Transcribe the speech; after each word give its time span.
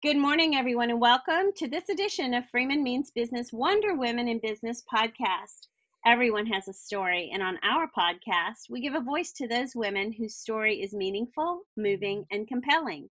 Good 0.00 0.16
morning, 0.16 0.54
everyone, 0.54 0.90
and 0.90 1.00
welcome 1.00 1.50
to 1.56 1.66
this 1.66 1.88
edition 1.88 2.32
of 2.32 2.48
Freeman 2.48 2.84
Means 2.84 3.10
Business 3.10 3.52
Wonder 3.52 3.96
Women 3.96 4.28
in 4.28 4.38
Business 4.38 4.84
podcast. 4.94 5.66
Everyone 6.06 6.46
has 6.46 6.68
a 6.68 6.72
story, 6.72 7.32
and 7.34 7.42
on 7.42 7.58
our 7.64 7.90
podcast, 7.98 8.70
we 8.70 8.80
give 8.80 8.94
a 8.94 9.00
voice 9.00 9.32
to 9.32 9.48
those 9.48 9.74
women 9.74 10.12
whose 10.12 10.36
story 10.36 10.80
is 10.82 10.94
meaningful, 10.94 11.62
moving, 11.76 12.26
and 12.30 12.46
compelling. 12.46 13.10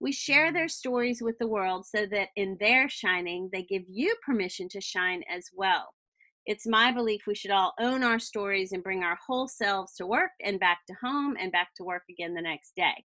We 0.00 0.10
share 0.10 0.52
their 0.52 0.66
stories 0.66 1.22
with 1.22 1.38
the 1.38 1.46
world 1.46 1.86
so 1.86 2.04
that 2.06 2.30
in 2.34 2.56
their 2.58 2.88
shining, 2.88 3.48
they 3.52 3.62
give 3.62 3.84
you 3.86 4.16
permission 4.26 4.68
to 4.70 4.80
shine 4.80 5.22
as 5.32 5.50
well. 5.54 5.94
It's 6.46 6.66
my 6.66 6.90
belief 6.90 7.28
we 7.28 7.36
should 7.36 7.52
all 7.52 7.74
own 7.78 8.02
our 8.02 8.18
stories 8.18 8.72
and 8.72 8.82
bring 8.82 9.04
our 9.04 9.18
whole 9.24 9.46
selves 9.46 9.94
to 9.98 10.06
work 10.06 10.32
and 10.44 10.58
back 10.58 10.80
to 10.88 10.96
home 11.00 11.36
and 11.38 11.52
back 11.52 11.68
to 11.76 11.84
work 11.84 12.02
again 12.10 12.34
the 12.34 12.42
next 12.42 12.72
day. 12.74 13.04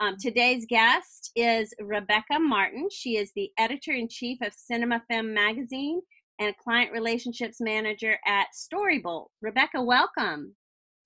Um, 0.00 0.16
today's 0.20 0.66
guest 0.68 1.30
is 1.36 1.72
Rebecca 1.80 2.40
Martin. 2.40 2.88
She 2.90 3.16
is 3.16 3.30
the 3.36 3.50
editor 3.58 3.92
in 3.92 4.08
chief 4.08 4.38
of 4.42 4.52
Cinema 4.52 5.00
Femme 5.08 5.32
magazine 5.32 6.00
and 6.40 6.56
client 6.56 6.90
relationships 6.90 7.58
manager 7.60 8.18
at 8.26 8.48
Storybolt. 8.52 9.26
Rebecca, 9.40 9.80
welcome. 9.80 10.56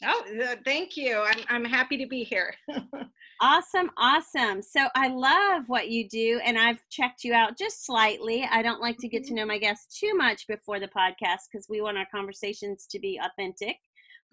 Oh, 0.06 0.24
thank 0.64 0.96
you. 0.96 1.18
I'm, 1.18 1.40
I'm 1.50 1.64
happy 1.66 1.98
to 1.98 2.06
be 2.06 2.24
here. 2.24 2.54
awesome, 3.42 3.90
awesome. 3.98 4.62
So 4.62 4.86
I 4.94 5.08
love 5.08 5.64
what 5.66 5.90
you 5.90 6.08
do, 6.08 6.40
and 6.42 6.56
I've 6.56 6.80
checked 6.88 7.24
you 7.24 7.34
out 7.34 7.58
just 7.58 7.84
slightly. 7.84 8.48
I 8.50 8.62
don't 8.62 8.80
like 8.80 8.96
to 9.00 9.08
get 9.08 9.24
to 9.24 9.30
mm-hmm. 9.30 9.36
know 9.36 9.46
my 9.46 9.58
guests 9.58 9.98
too 9.98 10.14
much 10.14 10.46
before 10.46 10.80
the 10.80 10.88
podcast 10.88 11.48
because 11.52 11.66
we 11.68 11.82
want 11.82 11.98
our 11.98 12.06
conversations 12.10 12.86
to 12.90 12.98
be 12.98 13.20
authentic. 13.22 13.76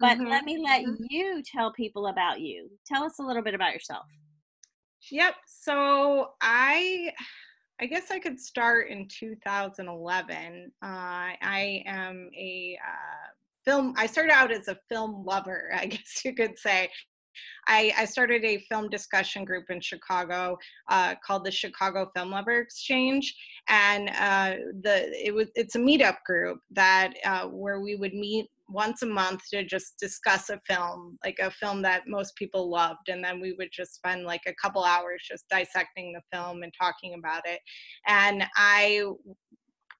But 0.00 0.16
mm-hmm. 0.16 0.28
let 0.28 0.44
me 0.44 0.62
let 0.64 0.82
mm-hmm. 0.82 1.04
you 1.10 1.42
tell 1.44 1.72
people 1.72 2.06
about 2.06 2.40
you. 2.40 2.70
Tell 2.86 3.02
us 3.02 3.18
a 3.20 3.22
little 3.22 3.42
bit 3.42 3.54
about 3.54 3.74
yourself. 3.74 4.06
Yep. 5.10 5.34
So 5.46 6.30
I 6.40 7.12
I 7.80 7.86
guess 7.86 8.10
I 8.10 8.18
could 8.18 8.40
start 8.40 8.88
in 8.88 9.06
2011. 9.08 10.72
Uh, 10.82 10.86
I 10.86 11.82
am 11.86 12.30
a 12.34 12.78
uh, 12.82 13.26
film, 13.66 13.92
I 13.98 14.06
started 14.06 14.32
out 14.32 14.50
as 14.50 14.68
a 14.68 14.78
film 14.88 15.24
lover, 15.26 15.70
I 15.76 15.86
guess 15.86 16.24
you 16.24 16.34
could 16.34 16.58
say. 16.58 16.88
I, 17.68 17.92
I 17.98 18.06
started 18.06 18.46
a 18.46 18.64
film 18.70 18.88
discussion 18.88 19.44
group 19.44 19.68
in 19.68 19.78
Chicago 19.82 20.56
uh, 20.88 21.16
called 21.22 21.44
the 21.44 21.50
Chicago 21.50 22.10
Film 22.16 22.30
Lover 22.30 22.60
Exchange, 22.60 23.36
and 23.68 24.08
uh, 24.18 24.54
the 24.80 25.12
it 25.22 25.34
was 25.34 25.48
it's 25.54 25.74
a 25.74 25.78
meetup 25.78 26.16
group 26.24 26.60
that 26.70 27.12
uh, 27.26 27.46
where 27.46 27.80
we 27.80 27.94
would 27.94 28.14
meet 28.14 28.46
once 28.68 29.02
a 29.02 29.06
month 29.06 29.42
to 29.50 29.64
just 29.64 29.98
discuss 29.98 30.50
a 30.50 30.60
film, 30.66 31.18
like 31.24 31.38
a 31.40 31.50
film 31.50 31.82
that 31.82 32.08
most 32.08 32.34
people 32.36 32.68
loved. 32.70 33.08
And 33.08 33.22
then 33.22 33.40
we 33.40 33.54
would 33.58 33.70
just 33.72 33.94
spend 33.94 34.24
like 34.24 34.42
a 34.46 34.54
couple 34.54 34.84
hours 34.84 35.24
just 35.28 35.48
dissecting 35.48 36.12
the 36.12 36.22
film 36.32 36.62
and 36.62 36.72
talking 36.78 37.14
about 37.14 37.42
it. 37.46 37.60
And 38.06 38.44
I 38.56 39.04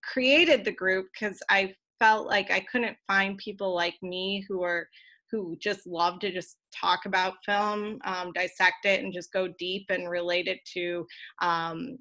created 0.02 0.64
the 0.64 0.72
group 0.72 1.06
because 1.12 1.38
I 1.50 1.74
felt 1.98 2.26
like 2.26 2.50
I 2.50 2.60
couldn't 2.60 2.96
find 3.06 3.38
people 3.38 3.74
like 3.74 3.96
me 4.02 4.44
who 4.48 4.62
are 4.62 4.88
who 5.30 5.56
just 5.60 5.86
love 5.86 6.20
to 6.20 6.32
just 6.32 6.56
talk 6.72 7.00
about 7.04 7.34
film, 7.44 7.98
um, 8.04 8.32
dissect 8.32 8.84
it, 8.84 9.02
and 9.02 9.12
just 9.12 9.32
go 9.32 9.48
deep 9.58 9.86
and 9.88 10.08
relate 10.08 10.46
it 10.46 10.60
to 10.72 11.04
um, 11.42 11.98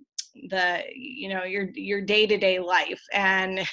the 0.49 0.83
you 0.93 1.29
know 1.29 1.43
your 1.43 1.69
your 1.73 2.01
day-to-day 2.01 2.59
life. 2.59 3.01
And 3.13 3.67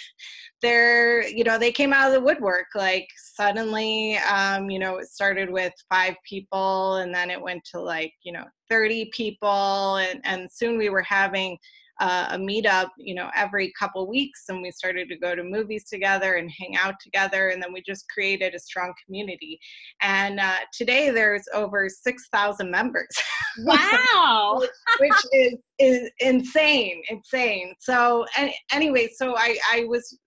they're 0.62 1.26
you 1.28 1.44
know 1.44 1.58
they 1.58 1.72
came 1.72 1.92
out 1.92 2.06
of 2.06 2.14
the 2.14 2.20
woodwork 2.20 2.66
like 2.76 3.08
suddenly 3.16 4.16
um 4.18 4.70
you 4.70 4.78
know 4.78 4.98
it 4.98 5.08
started 5.08 5.50
with 5.50 5.72
five 5.90 6.14
people 6.24 6.96
and 6.96 7.12
then 7.12 7.30
it 7.30 7.42
went 7.42 7.62
to 7.64 7.80
like 7.80 8.12
you 8.22 8.32
know 8.32 8.44
30 8.70 9.10
people 9.12 9.96
and 9.96 10.20
and 10.24 10.50
soon 10.50 10.78
we 10.78 10.88
were 10.88 11.02
having 11.02 11.58
uh, 12.00 12.28
a 12.30 12.38
meetup, 12.38 12.88
you 12.96 13.14
know, 13.14 13.30
every 13.36 13.72
couple 13.78 14.08
weeks, 14.08 14.44
and 14.48 14.62
we 14.62 14.70
started 14.70 15.08
to 15.08 15.16
go 15.16 15.34
to 15.34 15.44
movies 15.44 15.84
together 15.84 16.34
and 16.34 16.50
hang 16.58 16.76
out 16.76 16.94
together, 17.00 17.48
and 17.48 17.62
then 17.62 17.72
we 17.72 17.82
just 17.82 18.08
created 18.08 18.54
a 18.54 18.58
strong 18.58 18.92
community. 19.04 19.58
And 20.00 20.40
uh, 20.40 20.58
today 20.72 21.10
there's 21.10 21.44
over 21.54 21.88
six 21.88 22.28
thousand 22.32 22.70
members. 22.70 23.08
Wow, 23.58 24.60
which, 24.60 24.70
which 24.98 25.12
is 25.34 25.58
is 25.78 26.10
insane, 26.20 27.02
insane. 27.10 27.74
So, 27.78 28.24
and, 28.38 28.50
anyway, 28.72 29.10
so 29.14 29.36
I 29.36 29.58
I 29.70 29.84
was 29.84 30.18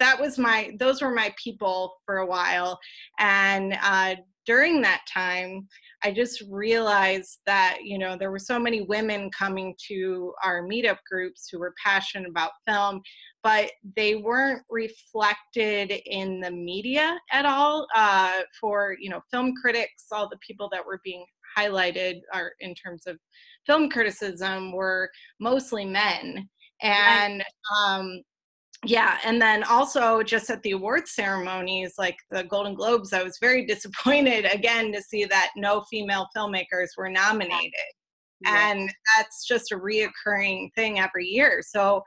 that 0.00 0.20
was 0.20 0.38
my 0.38 0.72
those 0.78 1.00
were 1.00 1.14
my 1.14 1.32
people 1.42 1.94
for 2.04 2.18
a 2.18 2.26
while, 2.26 2.78
and 3.18 3.78
uh, 3.82 4.16
during 4.46 4.80
that 4.80 5.02
time 5.12 5.68
I 6.02 6.12
just 6.12 6.42
realized 6.50 7.40
that, 7.46 7.78
you 7.82 7.98
know, 7.98 8.16
there 8.16 8.30
were 8.30 8.38
so 8.38 8.58
many 8.58 8.82
women 8.82 9.30
coming 9.30 9.74
to 9.88 10.32
our 10.42 10.62
meetup 10.62 10.98
groups 11.08 11.48
who 11.50 11.58
were 11.58 11.74
passionate 11.84 12.28
about 12.28 12.52
film, 12.66 13.02
but 13.42 13.70
they 13.96 14.16
weren't 14.16 14.62
reflected 14.70 15.92
in 16.06 16.40
the 16.40 16.50
media 16.50 17.18
at 17.30 17.44
all. 17.44 17.86
Uh, 17.94 18.40
for, 18.58 18.96
you 18.98 19.10
know, 19.10 19.20
film 19.30 19.52
critics, 19.60 20.06
all 20.10 20.28
the 20.28 20.38
people 20.38 20.68
that 20.72 20.84
were 20.84 21.00
being 21.04 21.24
highlighted 21.56 22.20
are 22.32 22.52
in 22.60 22.74
terms 22.74 23.06
of 23.06 23.18
film 23.66 23.90
criticism 23.90 24.72
were 24.72 25.10
mostly 25.38 25.84
men. 25.84 26.48
And 26.82 27.44
um, 27.76 28.22
yeah 28.84 29.18
and 29.24 29.40
then 29.40 29.62
also 29.64 30.22
just 30.22 30.48
at 30.48 30.62
the 30.62 30.70
award 30.70 31.06
ceremonies 31.06 31.94
like 31.98 32.16
the 32.30 32.44
golden 32.44 32.74
globes 32.74 33.12
i 33.12 33.22
was 33.22 33.38
very 33.40 33.66
disappointed 33.74 34.46
again 34.52 34.92
to 34.92 35.02
see 35.02 35.24
that 35.24 35.50
no 35.56 35.82
female 35.90 36.26
filmmakers 36.36 36.88
were 36.96 37.10
nominated. 37.10 37.72
Yeah. 38.42 38.70
and 38.70 38.90
that's 39.16 39.46
just 39.46 39.70
a 39.70 39.76
reoccurring 39.76 40.70
thing 40.74 40.98
every 40.98 41.26
year. 41.26 41.62
So 41.62 42.02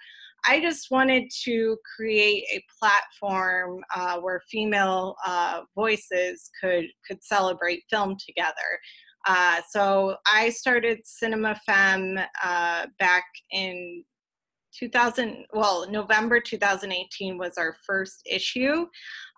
i 0.47 0.59
just 0.59 0.89
wanted 0.89 1.29
to 1.43 1.77
create 1.95 2.43
a 2.51 2.63
platform 2.79 3.83
uh, 3.95 4.17
where 4.19 4.41
female 4.49 5.15
uh, 5.25 5.61
voices 5.75 6.49
could 6.59 6.85
could 7.07 7.23
celebrate 7.23 7.83
film 7.89 8.17
together. 8.25 8.79
Uh, 9.25 9.61
so 9.69 10.17
I 10.31 10.49
started 10.49 10.99
Cinema 11.05 11.59
Femme 11.65 12.19
uh, 12.43 12.87
back 12.99 13.23
in 13.51 14.03
2000 14.77 15.45
well 15.53 15.89
november 15.89 16.39
2018 16.39 17.37
was 17.37 17.57
our 17.57 17.75
first 17.85 18.21
issue. 18.29 18.85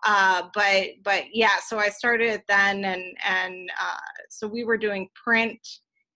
Uh, 0.04 0.42
but 0.54 0.88
but 1.04 1.24
yeah 1.32 1.56
so 1.66 1.78
i 1.78 1.88
started 1.88 2.42
then 2.48 2.84
and 2.84 3.02
and 3.26 3.70
uh, 3.80 3.96
so 4.28 4.46
we 4.46 4.64
were 4.64 4.76
doing 4.76 5.08
print 5.22 5.58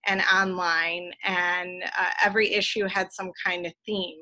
and 0.07 0.21
online 0.33 1.11
and 1.23 1.83
uh, 1.83 2.09
every 2.23 2.51
issue 2.53 2.87
had 2.87 3.11
some 3.11 3.31
kind 3.45 3.67
of 3.67 3.73
theme. 3.85 4.17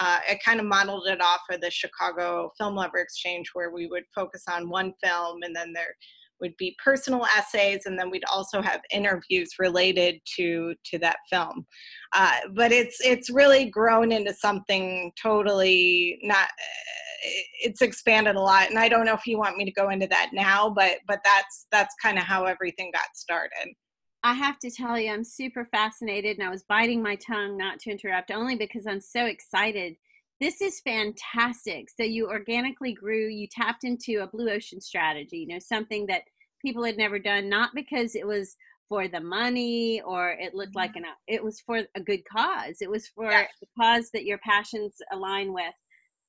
Uh, 0.00 0.18
it 0.28 0.42
kind 0.44 0.58
of 0.58 0.66
modeled 0.66 1.06
it 1.06 1.20
off 1.20 1.40
of 1.50 1.60
the 1.60 1.70
chicago 1.70 2.50
film 2.58 2.74
lover 2.74 2.98
exchange 2.98 3.50
where 3.52 3.70
we 3.70 3.86
would 3.86 4.04
focus 4.14 4.44
on 4.48 4.68
one 4.68 4.92
film 5.02 5.38
and 5.42 5.54
then 5.54 5.72
there 5.72 5.94
would 6.40 6.56
be 6.56 6.76
personal 6.82 7.26
essays 7.36 7.82
and 7.86 7.98
then 7.98 8.10
we'd 8.10 8.24
also 8.32 8.60
have 8.60 8.80
interviews 8.92 9.50
related 9.58 10.20
to 10.36 10.74
to 10.84 10.98
that 10.98 11.16
film. 11.30 11.66
Uh, 12.12 12.38
but 12.54 12.72
it's 12.72 12.98
it's 13.00 13.30
really 13.30 13.66
grown 13.70 14.12
into 14.12 14.34
something 14.34 15.12
totally 15.20 16.18
not 16.22 16.48
it's 17.60 17.82
expanded 17.82 18.34
a 18.34 18.40
lot 18.40 18.70
and 18.70 18.78
i 18.78 18.88
don't 18.88 19.04
know 19.04 19.12
if 19.12 19.26
you 19.26 19.36
want 19.36 19.54
me 19.58 19.64
to 19.64 19.70
go 19.72 19.90
into 19.90 20.06
that 20.06 20.30
now 20.32 20.70
but 20.70 20.92
but 21.06 21.20
that's 21.22 21.66
that's 21.70 21.94
kind 22.02 22.16
of 22.16 22.24
how 22.24 22.44
everything 22.44 22.90
got 22.92 23.14
started. 23.14 23.74
I 24.22 24.34
have 24.34 24.58
to 24.58 24.70
tell 24.70 24.98
you, 24.98 25.10
I'm 25.10 25.24
super 25.24 25.64
fascinated, 25.64 26.38
and 26.38 26.46
I 26.46 26.50
was 26.50 26.64
biting 26.64 27.02
my 27.02 27.16
tongue 27.16 27.56
not 27.56 27.78
to 27.80 27.90
interrupt, 27.90 28.30
only 28.30 28.54
because 28.54 28.86
I'm 28.86 29.00
so 29.00 29.24
excited 29.24 29.96
this 30.40 30.60
is 30.60 30.80
fantastic. 30.80 31.88
So 31.90 32.02
you 32.02 32.28
organically 32.28 32.94
grew, 32.94 33.28
you 33.28 33.46
tapped 33.46 33.84
into 33.84 34.22
a 34.22 34.26
blue 34.26 34.50
ocean 34.50 34.80
strategy, 34.80 35.38
you 35.38 35.46
know, 35.46 35.58
something 35.58 36.06
that 36.06 36.22
people 36.62 36.82
had 36.82 36.96
never 36.96 37.18
done, 37.18 37.48
not 37.48 37.70
because 37.74 38.14
it 38.14 38.26
was 38.26 38.56
for 38.88 39.06
the 39.06 39.20
money 39.20 40.02
or 40.02 40.30
it 40.30 40.54
looked 40.54 40.74
like 40.74 40.92
mm-hmm. 40.92 41.04
an 41.04 41.14
it 41.28 41.42
was 41.42 41.60
for 41.60 41.82
a 41.94 42.00
good 42.00 42.22
cause. 42.24 42.78
It 42.80 42.90
was 42.90 43.06
for 43.08 43.30
yes. 43.30 43.50
the 43.60 43.68
cause 43.80 44.10
that 44.12 44.24
your 44.24 44.38
passions 44.38 44.96
align 45.12 45.52
with. 45.52 45.74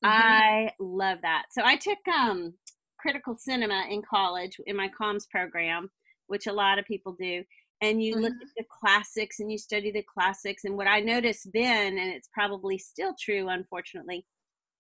Mm-hmm. 0.05 0.09
I 0.09 0.71
love 0.79 1.19
that. 1.23 1.45
So 1.51 1.63
I 1.65 1.75
took 1.75 1.97
um 2.07 2.53
critical 2.99 3.35
cinema 3.35 3.85
in 3.89 4.03
college 4.07 4.57
in 4.67 4.75
my 4.75 4.89
comms 4.89 5.27
program, 5.29 5.89
which 6.27 6.47
a 6.47 6.53
lot 6.53 6.77
of 6.77 6.85
people 6.85 7.15
do 7.19 7.43
and 7.81 8.01
you 8.01 8.13
mm-hmm. 8.13 8.23
look 8.23 8.33
at 8.33 8.47
the 8.57 8.63
classics 8.79 9.39
and 9.39 9.51
you 9.51 9.57
study 9.57 9.91
the 9.91 10.03
classics 10.03 10.63
and 10.65 10.75
what 10.75 10.87
i 10.87 10.99
noticed 10.99 11.47
then 11.53 11.97
and 11.97 12.11
it's 12.11 12.29
probably 12.33 12.77
still 12.77 13.13
true 13.19 13.49
unfortunately 13.49 14.25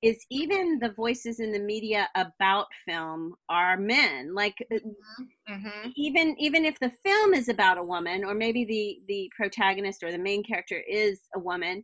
is 0.01 0.25
even 0.31 0.79
the 0.79 0.91
voices 0.93 1.39
in 1.39 1.51
the 1.51 1.59
media 1.59 2.09
about 2.15 2.65
film 2.87 3.35
are 3.49 3.77
men 3.77 4.33
like 4.33 4.55
uh, 4.71 4.75
mm-hmm. 4.75 5.53
mm-hmm. 5.53 5.89
even 5.95 6.35
even 6.39 6.65
if 6.65 6.79
the 6.79 6.91
film 7.03 7.33
is 7.33 7.49
about 7.49 7.77
a 7.77 7.83
woman 7.83 8.23
or 8.23 8.33
maybe 8.33 8.65
the 8.65 8.99
the 9.07 9.31
protagonist 9.35 10.03
or 10.03 10.11
the 10.11 10.17
main 10.17 10.43
character 10.43 10.81
is 10.89 11.21
a 11.35 11.39
woman 11.39 11.83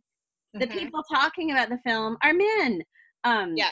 the 0.54 0.66
mm-hmm. 0.66 0.78
people 0.78 1.02
talking 1.12 1.52
about 1.52 1.68
the 1.68 1.78
film 1.84 2.16
are 2.22 2.34
men 2.34 2.82
um 3.24 3.54
yeah 3.56 3.70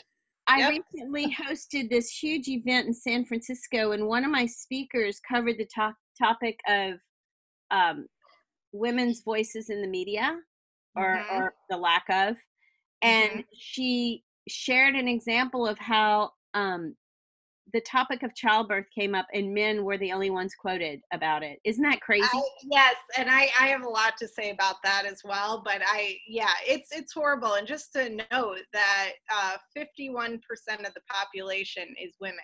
I 0.49 0.59
yep. 0.59 0.81
recently 0.93 1.35
hosted 1.35 1.89
this 1.89 2.09
huge 2.09 2.47
event 2.47 2.87
in 2.87 2.93
San 2.93 3.25
Francisco, 3.25 3.91
and 3.91 4.07
one 4.07 4.23
of 4.23 4.31
my 4.31 4.45
speakers 4.45 5.19
covered 5.19 5.57
the 5.57 5.67
to- 5.75 5.93
topic 6.17 6.57
of 6.69 6.93
um, 7.71 8.07
women's 8.71 9.21
voices 9.21 9.69
in 9.69 9.81
the 9.81 9.87
media 9.87 10.39
or, 10.95 11.17
Mhm. 11.17 11.39
or 11.39 11.55
the 11.69 11.77
lack 11.77 12.09
of. 12.09 12.37
And 13.01 13.39
Mhm. 13.39 13.45
she 13.53 14.23
shared 14.47 14.95
an 14.95 15.07
example 15.07 15.67
of 15.67 15.77
how 15.77 16.33
um, 16.53 16.95
the 17.73 17.81
topic 17.81 18.23
of 18.23 18.33
childbirth 18.33 18.89
came 18.95 19.13
up 19.13 19.27
and 19.33 19.53
men 19.53 19.83
were 19.83 19.97
the 19.97 20.11
only 20.11 20.29
ones 20.29 20.55
quoted 20.55 21.01
about 21.11 21.43
it. 21.43 21.59
Isn't 21.65 21.83
that 21.83 21.99
crazy? 22.01 22.25
I, 22.33 22.41
yes, 22.63 22.95
and 23.17 23.29
I, 23.29 23.49
I 23.59 23.67
have 23.67 23.83
a 23.83 23.89
lot 23.89 24.15
to 24.19 24.27
say 24.27 24.51
about 24.51 24.77
that 24.83 25.05
as 25.05 25.21
well. 25.23 25.61
But 25.63 25.81
I, 25.85 26.17
yeah, 26.27 26.53
it's 26.65 26.87
it's 26.91 27.13
horrible. 27.13 27.53
And 27.53 27.67
just 27.67 27.91
to 27.93 28.09
note 28.31 28.61
that 28.73 29.11
uh, 29.29 29.57
51% 29.77 30.39
of 30.85 30.93
the 30.93 31.01
population 31.09 31.93
is 32.01 32.15
women. 32.21 32.39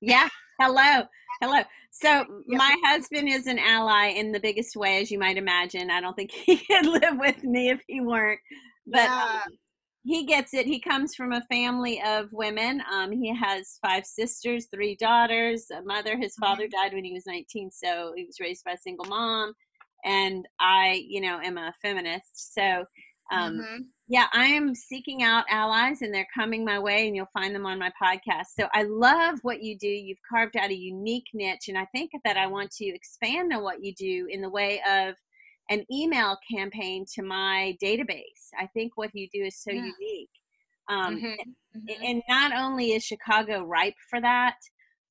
Yeah. 0.00 0.28
Hello. 0.60 1.04
Hello. 1.40 1.62
So 1.90 2.24
Yeah. 2.46 2.58
my 2.58 2.76
husband 2.84 3.28
is 3.28 3.46
an 3.46 3.58
ally 3.58 4.08
in 4.08 4.32
the 4.32 4.40
biggest 4.40 4.76
way, 4.76 5.00
as 5.00 5.10
you 5.10 5.18
might 5.18 5.36
imagine. 5.36 5.90
I 5.90 6.00
don't 6.00 6.14
think 6.14 6.30
he 6.46 6.56
could 6.58 6.86
live 6.86 7.18
with 7.18 7.42
me 7.44 7.70
if 7.70 7.80
he 7.86 8.00
weren't. 8.00 8.40
But 8.86 9.10
Yeah. 9.10 9.40
um, 9.44 9.58
he 10.04 10.24
gets 10.24 10.54
it. 10.54 10.66
He 10.66 10.80
comes 10.80 11.14
from 11.14 11.32
a 11.32 11.42
family 11.50 12.00
of 12.02 12.28
women. 12.32 12.82
Um, 12.90 13.12
he 13.12 13.34
has 13.34 13.78
five 13.82 14.06
sisters, 14.06 14.68
three 14.72 14.96
daughters, 14.96 15.66
a 15.70 15.82
mother. 15.82 16.16
His 16.16 16.34
father 16.36 16.66
died 16.68 16.94
when 16.94 17.04
he 17.04 17.12
was 17.12 17.26
19, 17.26 17.70
so 17.70 18.12
he 18.16 18.24
was 18.24 18.40
raised 18.40 18.64
by 18.64 18.72
a 18.72 18.78
single 18.78 19.06
mom. 19.06 19.52
And 20.04 20.46
I, 20.60 21.04
you 21.08 21.20
know, 21.20 21.40
am 21.40 21.58
a 21.58 21.74
feminist. 21.82 22.54
So 22.54 22.84
um, 23.32 23.58
Mhm. 23.58 23.86
Yeah, 24.08 24.26
I 24.32 24.46
am 24.46 24.74
seeking 24.74 25.22
out 25.22 25.44
allies 25.50 26.00
and 26.02 26.12
they're 26.12 26.26
coming 26.34 26.64
my 26.64 26.78
way, 26.78 27.06
and 27.06 27.14
you'll 27.14 27.28
find 27.32 27.54
them 27.54 27.66
on 27.66 27.78
my 27.78 27.92
podcast. 28.02 28.46
So 28.58 28.66
I 28.72 28.84
love 28.84 29.38
what 29.42 29.62
you 29.62 29.76
do. 29.78 29.86
You've 29.88 30.18
carved 30.28 30.56
out 30.56 30.70
a 30.70 30.74
unique 30.76 31.26
niche, 31.34 31.68
and 31.68 31.76
I 31.78 31.86
think 31.94 32.10
that 32.24 32.36
I 32.38 32.46
want 32.46 32.70
to 32.72 32.86
expand 32.86 33.52
on 33.52 33.62
what 33.62 33.84
you 33.84 33.94
do 33.94 34.26
in 34.30 34.40
the 34.40 34.50
way 34.50 34.80
of 34.88 35.14
an 35.70 35.84
email 35.92 36.38
campaign 36.50 37.04
to 37.14 37.22
my 37.22 37.76
database. 37.82 38.48
I 38.58 38.66
think 38.68 38.92
what 38.96 39.10
you 39.14 39.28
do 39.32 39.44
is 39.44 39.60
so 39.62 39.70
Yeah. 39.70 39.84
unique. 40.00 40.30
Um, 40.88 41.16
Mhm. 41.20 41.36
a- 41.38 41.78
Mhm. 41.78 42.08
And 42.10 42.22
not 42.28 42.52
only 42.52 42.92
is 42.92 43.04
Chicago 43.04 43.62
ripe 43.62 43.98
for 44.08 44.22
that, 44.22 44.56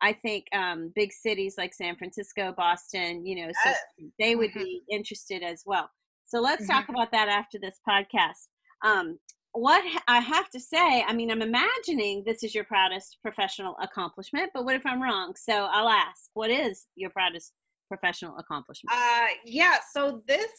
I 0.01 0.13
think 0.13 0.45
um, 0.53 0.89
big 0.95 1.11
cities 1.13 1.55
like 1.57 1.73
San 1.73 1.95
Francisco, 1.97 2.51
Boston, 2.51 3.25
you 3.25 3.35
know, 3.45 3.51
so 3.63 3.73
they 4.17 4.35
would 4.35 4.51
Mhm. 4.51 4.63
be 4.63 4.83
interested 4.89 5.43
as 5.43 5.63
well. 5.67 5.89
So 6.25 6.39
let's 6.39 6.67
talk 6.67 6.89
about 6.89 7.11
that 7.11 7.29
after 7.29 7.59
this 7.59 7.79
podcast. 7.87 8.47
Um, 8.83 9.19
what 9.53 9.83
I 10.07 10.19
have 10.19 10.49
to 10.51 10.59
say, 10.59 11.03
I 11.07 11.13
mean, 11.13 11.31
I'm 11.31 11.41
imagining 11.41 12.23
this 12.25 12.43
is 12.43 12.53
your 12.53 12.63
proudest 12.63 13.17
professional 13.23 13.75
accomplishment, 13.81 14.51
but 14.53 14.65
what 14.65 14.75
if 14.75 14.85
I'm 14.85 15.01
wrong? 15.01 15.33
So 15.35 15.67
I'll 15.71 15.89
ask, 15.89 16.29
what 16.33 16.51
is 16.51 16.85
your 16.95 17.09
proudest 17.09 17.53
professional 17.87 18.37
accomplishment? 18.37 18.95
Uh, 18.95 19.27
yeah, 19.45 19.77
so 19.93 20.21
this 20.27 20.51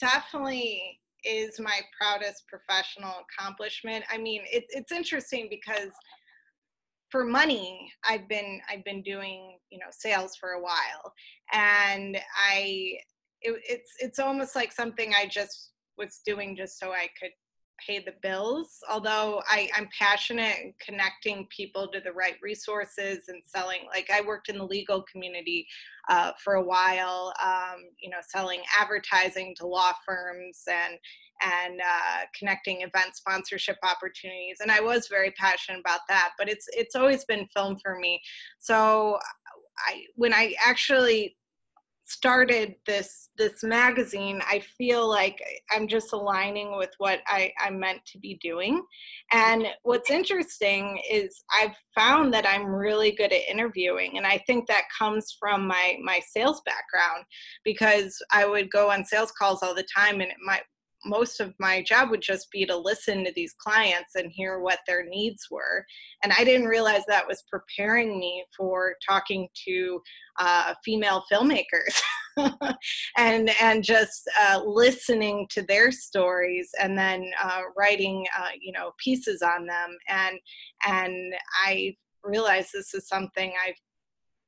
definitely 0.00 1.00
is 1.24 1.60
my 1.60 1.80
proudest 2.00 2.44
professional 2.48 3.14
accomplishment. 3.38 4.04
I 4.10 4.18
mean, 4.18 4.42
it's 4.46 4.74
it's 4.74 4.92
interesting 4.92 5.48
because 5.50 5.92
for 7.10 7.24
money, 7.24 7.90
I've 8.08 8.28
been 8.28 8.60
I've 8.68 8.84
been 8.84 9.02
doing 9.02 9.58
you 9.70 9.78
know 9.78 9.86
sales 9.90 10.36
for 10.36 10.50
a 10.50 10.60
while, 10.60 11.12
and 11.52 12.16
I 12.36 12.94
it, 13.42 13.60
it's 13.68 13.92
it's 13.98 14.18
almost 14.18 14.54
like 14.54 14.72
something 14.72 15.12
I 15.14 15.26
just 15.26 15.72
was 15.98 16.20
doing 16.24 16.56
just 16.56 16.78
so 16.78 16.92
I 16.92 17.08
could 17.20 17.32
pay 17.84 18.00
the 18.00 18.14
bills. 18.22 18.80
Although 18.90 19.42
I, 19.48 19.70
I'm 19.76 19.88
passionate 19.96 20.56
in 20.62 20.74
connecting 20.84 21.46
people 21.54 21.88
to 21.88 22.00
the 22.00 22.12
right 22.12 22.36
resources 22.42 23.28
and 23.28 23.42
selling. 23.44 23.80
Like 23.88 24.10
I 24.12 24.20
worked 24.20 24.48
in 24.48 24.58
the 24.58 24.64
legal 24.64 25.04
community 25.10 25.66
uh, 26.08 26.32
for 26.42 26.54
a 26.54 26.62
while, 26.62 27.32
um, 27.44 27.84
you 28.00 28.10
know, 28.10 28.18
selling 28.28 28.60
advertising 28.78 29.54
to 29.58 29.66
law 29.66 29.92
firms 30.06 30.62
and 30.68 30.98
and 31.40 31.80
uh, 31.80 32.24
connecting 32.36 32.80
event 32.80 33.14
sponsorship 33.14 33.76
opportunities. 33.84 34.58
And 34.60 34.72
I 34.72 34.80
was 34.80 35.06
very 35.06 35.30
passionate 35.32 35.78
about 35.78 36.00
that. 36.08 36.32
But 36.36 36.48
it's 36.48 36.66
it's 36.72 36.96
always 36.96 37.24
been 37.24 37.48
film 37.54 37.78
for 37.78 37.96
me. 37.98 38.20
So 38.58 39.18
I 39.86 40.02
when 40.16 40.34
I 40.34 40.54
actually 40.64 41.36
started 42.08 42.74
this 42.86 43.28
this 43.36 43.62
magazine 43.62 44.40
i 44.50 44.58
feel 44.78 45.06
like 45.06 45.38
i'm 45.70 45.86
just 45.86 46.14
aligning 46.14 46.74
with 46.76 46.88
what 46.96 47.20
I, 47.26 47.52
i'm 47.60 47.78
meant 47.78 48.00
to 48.06 48.18
be 48.18 48.38
doing. 48.42 48.82
And 49.30 49.66
what's 49.82 50.10
interesting 50.10 50.98
is 51.10 51.44
i've 51.60 51.76
found 51.94 52.32
that 52.32 52.48
i'm 52.48 52.64
really 52.64 53.12
good 53.12 53.32
at 53.32 53.50
interviewing 53.50 54.16
and 54.16 54.26
i 54.26 54.38
think 54.46 54.66
that 54.68 54.84
comes 54.96 55.36
from 55.38 55.66
my 55.66 55.96
my 56.02 56.20
sales 56.26 56.62
background 56.64 57.24
because 57.62 58.16
i 58.32 58.46
would 58.46 58.70
go 58.70 58.90
on 58.90 59.04
sales 59.04 59.32
calls 59.32 59.62
all 59.62 59.74
the 59.74 59.86
time 59.94 60.20
and 60.20 60.30
it 60.30 60.38
might 60.44 60.62
most 61.08 61.40
of 61.40 61.54
my 61.58 61.82
job 61.82 62.10
would 62.10 62.20
just 62.20 62.50
be 62.50 62.64
to 62.66 62.76
listen 62.76 63.24
to 63.24 63.32
these 63.34 63.54
clients 63.54 64.14
and 64.14 64.30
hear 64.30 64.60
what 64.60 64.80
their 64.86 65.04
needs 65.04 65.46
were. 65.50 65.84
And 66.22 66.32
i 66.38 66.44
didn't 66.44 66.66
realize 66.66 67.02
that 67.08 67.26
was 67.26 67.44
preparing 67.50 68.18
me 68.18 68.44
for 68.56 68.94
talking 69.08 69.48
to 69.66 70.00
uh, 70.38 70.74
female 70.84 71.24
filmmakers 71.32 72.00
and 73.16 73.50
and 73.60 73.82
just 73.82 74.28
uh, 74.40 74.60
listening 74.64 75.46
to 75.50 75.62
their 75.62 75.90
stories 75.90 76.70
and 76.80 76.96
then 76.96 77.30
uh, 77.42 77.62
writing 77.76 78.24
uh, 78.38 78.50
you 78.60 78.72
know 78.72 78.92
pieces 79.02 79.42
on 79.42 79.66
them. 79.66 79.96
And 80.08 80.38
and 80.86 81.34
i 81.64 81.94
realized 82.24 82.70
this 82.72 82.94
is 82.94 83.08
something 83.08 83.52
i've 83.66 83.74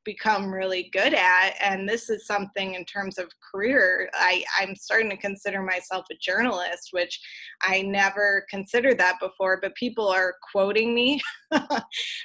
become 0.05 0.52
really 0.52 0.88
good 0.93 1.12
at 1.12 1.55
and 1.61 1.88
this 1.88 2.08
is 2.08 2.26
something 2.26 2.75
in 2.75 2.85
terms 2.85 3.19
of 3.19 3.31
career 3.52 4.08
I, 4.14 4.44
i'm 4.58 4.75
starting 4.75 5.11
to 5.11 5.17
consider 5.17 5.62
myself 5.62 6.06
a 6.11 6.14
journalist 6.20 6.88
which 6.93 7.20
i 7.62 7.82
never 7.82 8.47
considered 8.49 8.99
that 8.99 9.19
before 9.20 9.58
but 9.61 9.75
people 9.75 10.08
are 10.08 10.35
quoting 10.52 10.94
me 10.94 11.20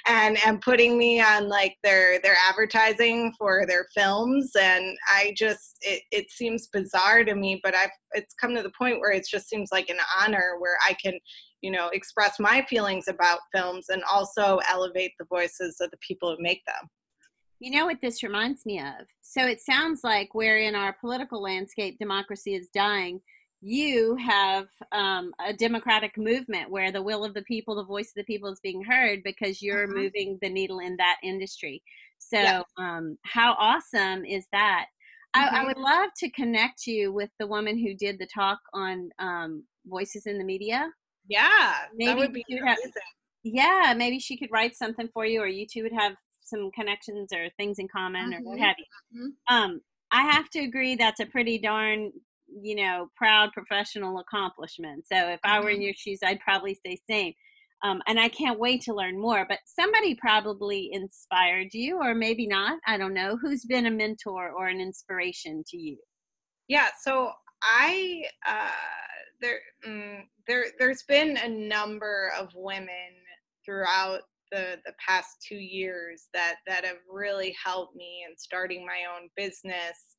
and 0.06 0.38
and 0.44 0.60
putting 0.60 0.96
me 0.96 1.20
on 1.20 1.48
like 1.48 1.76
their 1.82 2.20
their 2.20 2.36
advertising 2.48 3.32
for 3.38 3.66
their 3.66 3.86
films 3.94 4.52
and 4.58 4.96
i 5.08 5.34
just 5.36 5.76
it, 5.82 6.02
it 6.12 6.30
seems 6.30 6.68
bizarre 6.68 7.24
to 7.24 7.34
me 7.34 7.60
but 7.62 7.74
i've 7.74 7.90
it's 8.12 8.34
come 8.40 8.54
to 8.54 8.62
the 8.62 8.72
point 8.78 9.00
where 9.00 9.12
it 9.12 9.26
just 9.30 9.48
seems 9.48 9.68
like 9.70 9.90
an 9.90 9.98
honor 10.20 10.56
where 10.58 10.78
i 10.88 10.94
can 10.94 11.14
you 11.60 11.70
know 11.70 11.88
express 11.92 12.38
my 12.38 12.64
feelings 12.68 13.08
about 13.08 13.40
films 13.54 13.86
and 13.88 14.02
also 14.10 14.60
elevate 14.70 15.12
the 15.18 15.26
voices 15.26 15.76
of 15.80 15.90
the 15.90 15.98
people 15.98 16.34
who 16.34 16.42
make 16.42 16.62
them 16.66 16.88
You 17.58 17.70
know 17.70 17.86
what 17.86 18.00
this 18.02 18.22
reminds 18.22 18.66
me 18.66 18.80
of? 18.80 19.06
So 19.22 19.46
it 19.46 19.60
sounds 19.60 20.04
like 20.04 20.34
where 20.34 20.58
in 20.58 20.74
our 20.74 20.92
political 20.92 21.40
landscape 21.40 21.98
democracy 21.98 22.54
is 22.54 22.68
dying, 22.68 23.20
you 23.62 24.14
have 24.16 24.66
um, 24.92 25.32
a 25.44 25.54
democratic 25.54 26.18
movement 26.18 26.70
where 26.70 26.92
the 26.92 27.02
will 27.02 27.24
of 27.24 27.32
the 27.32 27.42
people, 27.42 27.74
the 27.74 27.84
voice 27.84 28.08
of 28.08 28.14
the 28.16 28.24
people 28.24 28.50
is 28.52 28.60
being 28.60 28.84
heard 28.84 29.22
because 29.24 29.62
you're 29.62 29.88
Mhm. 29.88 29.94
moving 29.94 30.38
the 30.42 30.50
needle 30.50 30.80
in 30.80 30.96
that 30.98 31.16
industry. 31.22 31.82
So, 32.18 32.38
Yes. 32.38 32.64
um, 32.76 33.18
how 33.24 33.54
awesome 33.58 34.24
is 34.26 34.46
that? 34.52 34.86
I, 35.32 35.46
I 35.48 35.62
Mhm. 35.62 35.66
would 35.68 35.78
love 35.78 36.10
to 36.18 36.30
connect 36.30 36.86
you 36.86 37.10
with 37.12 37.30
the 37.38 37.46
woman 37.46 37.78
who 37.78 37.94
did 37.94 38.18
the 38.18 38.26
talk 38.26 38.60
on 38.74 39.10
um, 39.18 39.64
voices 39.86 40.26
in 40.26 40.36
the 40.38 40.44
media. 40.44 40.92
yeah 41.28 41.88
Maybe 41.94 42.10
that 42.10 42.18
would 42.18 42.32
be 42.34 42.44
you'd 42.48 42.64
have- 42.66 42.76
amazing 42.78 43.02
Yeah, 43.42 43.94
maybe 43.96 44.18
she 44.18 44.36
could 44.36 44.50
write 44.50 44.76
something 44.76 45.08
for 45.08 45.24
you, 45.24 45.40
or 45.40 45.46
you 45.46 45.66
two 45.66 45.82
would 45.82 45.92
have 45.92 46.16
some 46.46 46.70
connections 46.72 47.32
or 47.32 47.50
things 47.56 47.78
in 47.78 47.88
common, 47.88 48.34
or 48.34 48.40
what 48.44 48.58
Mhm. 48.58 48.60
have 48.60 48.76
you. 48.78 48.84
Mhm. 49.12 49.36
Um, 49.48 49.80
I 50.12 50.22
have 50.32 50.50
to 50.50 50.60
agree 50.60 50.96
that's 50.96 51.20
a 51.20 51.26
pretty 51.26 51.58
darn, 51.58 52.12
you 52.48 52.76
know, 52.76 53.10
proud 53.16 53.52
professional 53.52 54.18
accomplishment. 54.18 55.06
So 55.06 55.28
if 55.30 55.40
I 55.44 55.60
were 55.60 55.70
in 55.70 55.80
Mhm. 55.80 55.82
your 55.82 55.94
shoes, 55.94 56.20
I'd 56.24 56.40
probably 56.40 56.74
say 56.86 56.98
same. 57.08 57.34
Um, 57.82 58.02
and 58.06 58.18
I 58.18 58.28
can't 58.28 58.58
wait 58.58 58.82
to 58.82 58.94
learn 58.94 59.20
more. 59.20 59.46
But 59.48 59.60
somebody 59.66 60.14
probably 60.16 60.90
inspired 60.92 61.74
you, 61.74 61.98
or 62.00 62.14
maybe 62.14 62.46
not. 62.46 62.80
I 62.86 62.96
don't 62.98 63.14
know. 63.14 63.36
Who's 63.36 63.64
been 63.64 63.86
a 63.86 63.90
mentor 63.90 64.50
or 64.50 64.68
an 64.68 64.80
inspiration 64.80 65.62
to 65.68 65.76
you? 65.76 65.98
Yeah, 66.68 66.88
so 67.00 67.32
I 67.62 68.24
uh, 68.46 68.70
there 69.40 69.60
mm, 69.86 70.22
there 70.46 70.66
there's 70.78 71.02
been 71.04 71.36
a 71.36 71.48
number 71.48 72.32
of 72.38 72.50
women 72.54 73.14
throughout 73.64 74.22
the 74.50 74.78
the 74.84 74.92
past 75.04 75.44
two 75.46 75.56
years 75.56 76.28
that 76.34 76.56
that 76.66 76.84
have 76.84 76.98
really 77.10 77.54
helped 77.62 77.96
me 77.96 78.24
in 78.28 78.36
starting 78.36 78.84
my 78.84 79.02
own 79.14 79.28
business 79.36 80.16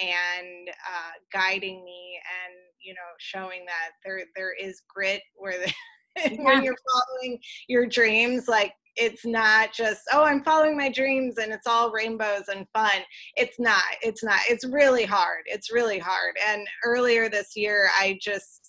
and 0.00 0.68
uh, 0.68 1.12
guiding 1.32 1.84
me 1.84 2.20
and 2.44 2.54
you 2.80 2.94
know 2.94 3.00
showing 3.18 3.64
that 3.66 3.90
there 4.04 4.22
there 4.36 4.54
is 4.54 4.82
grit 4.88 5.22
where 5.36 5.58
the, 5.58 5.72
Yeah. 6.18 6.42
when 6.42 6.64
you're 6.64 6.74
following 6.92 7.38
your 7.68 7.86
dreams 7.86 8.48
like 8.48 8.72
it's 8.96 9.24
not 9.24 9.72
just 9.72 10.00
oh 10.12 10.24
i'm 10.24 10.42
following 10.42 10.76
my 10.76 10.90
dreams 10.90 11.38
and 11.38 11.52
it's 11.52 11.66
all 11.66 11.92
rainbows 11.92 12.48
and 12.48 12.66
fun 12.74 13.02
it's 13.36 13.60
not 13.60 13.82
it's 14.02 14.24
not 14.24 14.40
it's 14.48 14.66
really 14.66 15.04
hard 15.04 15.42
it's 15.46 15.72
really 15.72 15.98
hard 15.98 16.34
and 16.44 16.66
earlier 16.84 17.28
this 17.28 17.52
year 17.54 17.88
i 18.00 18.18
just 18.20 18.68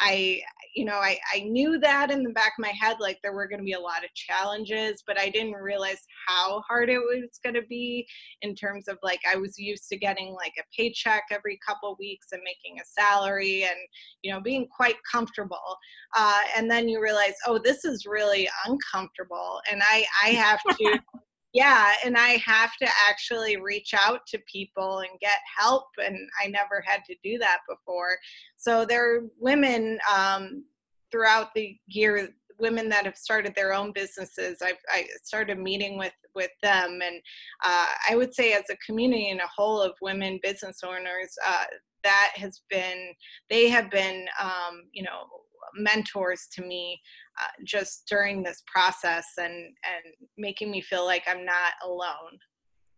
I, 0.00 0.40
you 0.74 0.84
know, 0.84 0.96
I, 0.96 1.18
I 1.34 1.40
knew 1.40 1.78
that 1.80 2.10
in 2.10 2.22
the 2.22 2.30
back 2.30 2.52
of 2.58 2.62
my 2.62 2.72
head, 2.80 2.96
like 3.00 3.18
there 3.22 3.32
were 3.32 3.48
going 3.48 3.58
to 3.58 3.64
be 3.64 3.72
a 3.72 3.80
lot 3.80 4.04
of 4.04 4.14
challenges, 4.14 5.02
but 5.06 5.18
I 5.18 5.28
didn't 5.28 5.54
realize 5.54 6.00
how 6.26 6.62
hard 6.68 6.88
it 6.88 6.98
was 6.98 7.40
going 7.42 7.54
to 7.54 7.66
be 7.68 8.06
in 8.42 8.54
terms 8.54 8.86
of 8.88 8.98
like 9.02 9.20
I 9.30 9.36
was 9.36 9.58
used 9.58 9.88
to 9.88 9.98
getting 9.98 10.32
like 10.34 10.52
a 10.58 10.62
paycheck 10.76 11.24
every 11.30 11.58
couple 11.66 11.96
weeks 11.98 12.28
and 12.32 12.42
making 12.44 12.80
a 12.80 12.84
salary 12.84 13.64
and, 13.64 13.78
you 14.22 14.32
know, 14.32 14.40
being 14.40 14.68
quite 14.74 14.96
comfortable. 15.10 15.76
Uh, 16.16 16.40
and 16.56 16.70
then 16.70 16.88
you 16.88 17.02
realize, 17.02 17.34
oh, 17.46 17.58
this 17.58 17.84
is 17.84 18.06
really 18.06 18.48
uncomfortable. 18.66 19.60
And 19.70 19.82
I, 19.82 20.06
I 20.24 20.28
have 20.30 20.60
to 20.62 21.00
yeah 21.52 21.92
and 22.04 22.16
i 22.16 22.40
have 22.44 22.76
to 22.76 22.88
actually 23.08 23.56
reach 23.56 23.94
out 23.94 24.20
to 24.26 24.38
people 24.50 25.00
and 25.00 25.20
get 25.20 25.38
help 25.58 25.86
and 26.04 26.16
i 26.42 26.48
never 26.48 26.82
had 26.84 27.00
to 27.06 27.14
do 27.22 27.38
that 27.38 27.58
before. 27.68 28.16
So 28.56 28.84
there 28.84 29.16
are 29.16 29.22
women 29.38 29.98
um, 30.12 30.64
throughout 31.10 31.54
the 31.54 31.76
year 31.86 32.30
women 32.58 32.88
that 32.88 33.04
have 33.04 33.16
started 33.16 33.54
their 33.54 33.72
own 33.72 33.92
businesses. 33.92 34.58
I've 34.62 34.82
I 34.90 35.06
started 35.22 35.58
meeting 35.58 35.96
with 35.96 36.12
with 36.34 36.50
them 36.62 37.00
and 37.02 37.20
uh, 37.64 37.86
i 38.08 38.14
would 38.14 38.32
say 38.32 38.52
as 38.52 38.64
a 38.70 38.76
community 38.86 39.28
in 39.30 39.40
a 39.40 39.46
whole 39.54 39.80
of 39.80 39.92
women 40.00 40.38
business 40.42 40.80
owners 40.84 41.34
uh, 41.46 41.64
that 42.04 42.30
has 42.34 42.62
been 42.70 43.12
they 43.50 43.68
have 43.68 43.90
been 43.90 44.26
um, 44.40 44.84
you 44.92 45.02
know 45.02 45.26
mentors 45.74 46.46
to 46.54 46.62
me 46.62 47.00
uh, 47.40 47.46
just 47.64 48.06
during 48.08 48.42
this 48.42 48.62
process 48.66 49.24
and 49.38 49.52
and 49.52 50.14
making 50.36 50.70
me 50.70 50.80
feel 50.80 51.04
like 51.04 51.22
I'm 51.26 51.44
not 51.44 51.72
alone. 51.84 52.38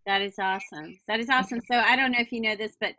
That 0.06 0.22
is 0.22 0.34
awesome. 0.38 0.98
That 1.08 1.20
is 1.20 1.28
awesome. 1.28 1.60
So 1.70 1.78
I 1.78 1.96
don't 1.96 2.12
know 2.12 2.20
if 2.20 2.32
you 2.32 2.40
know 2.40 2.56
this, 2.56 2.76
but 2.80 2.94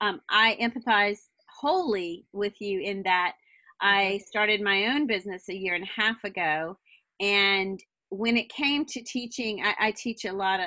um, 0.00 0.20
I 0.30 0.56
empathize 0.60 1.18
wholly 1.60 2.26
with 2.32 2.54
you 2.60 2.80
in 2.80 3.02
that 3.04 3.32
I 3.80 4.02
mm-hmm. 4.02 4.24
started 4.24 4.62
my 4.62 4.86
own 4.86 5.06
business 5.06 5.48
a 5.48 5.54
year 5.54 5.74
and 5.74 5.84
a 5.84 6.00
half 6.00 6.24
ago, 6.24 6.78
and 7.20 7.80
when 8.10 8.36
it 8.36 8.48
came 8.48 8.84
to 8.86 9.02
teaching, 9.02 9.64
I, 9.64 9.88
I, 9.88 9.90
teach 9.90 10.24
a 10.24 10.32
lot 10.32 10.60
of 10.60 10.66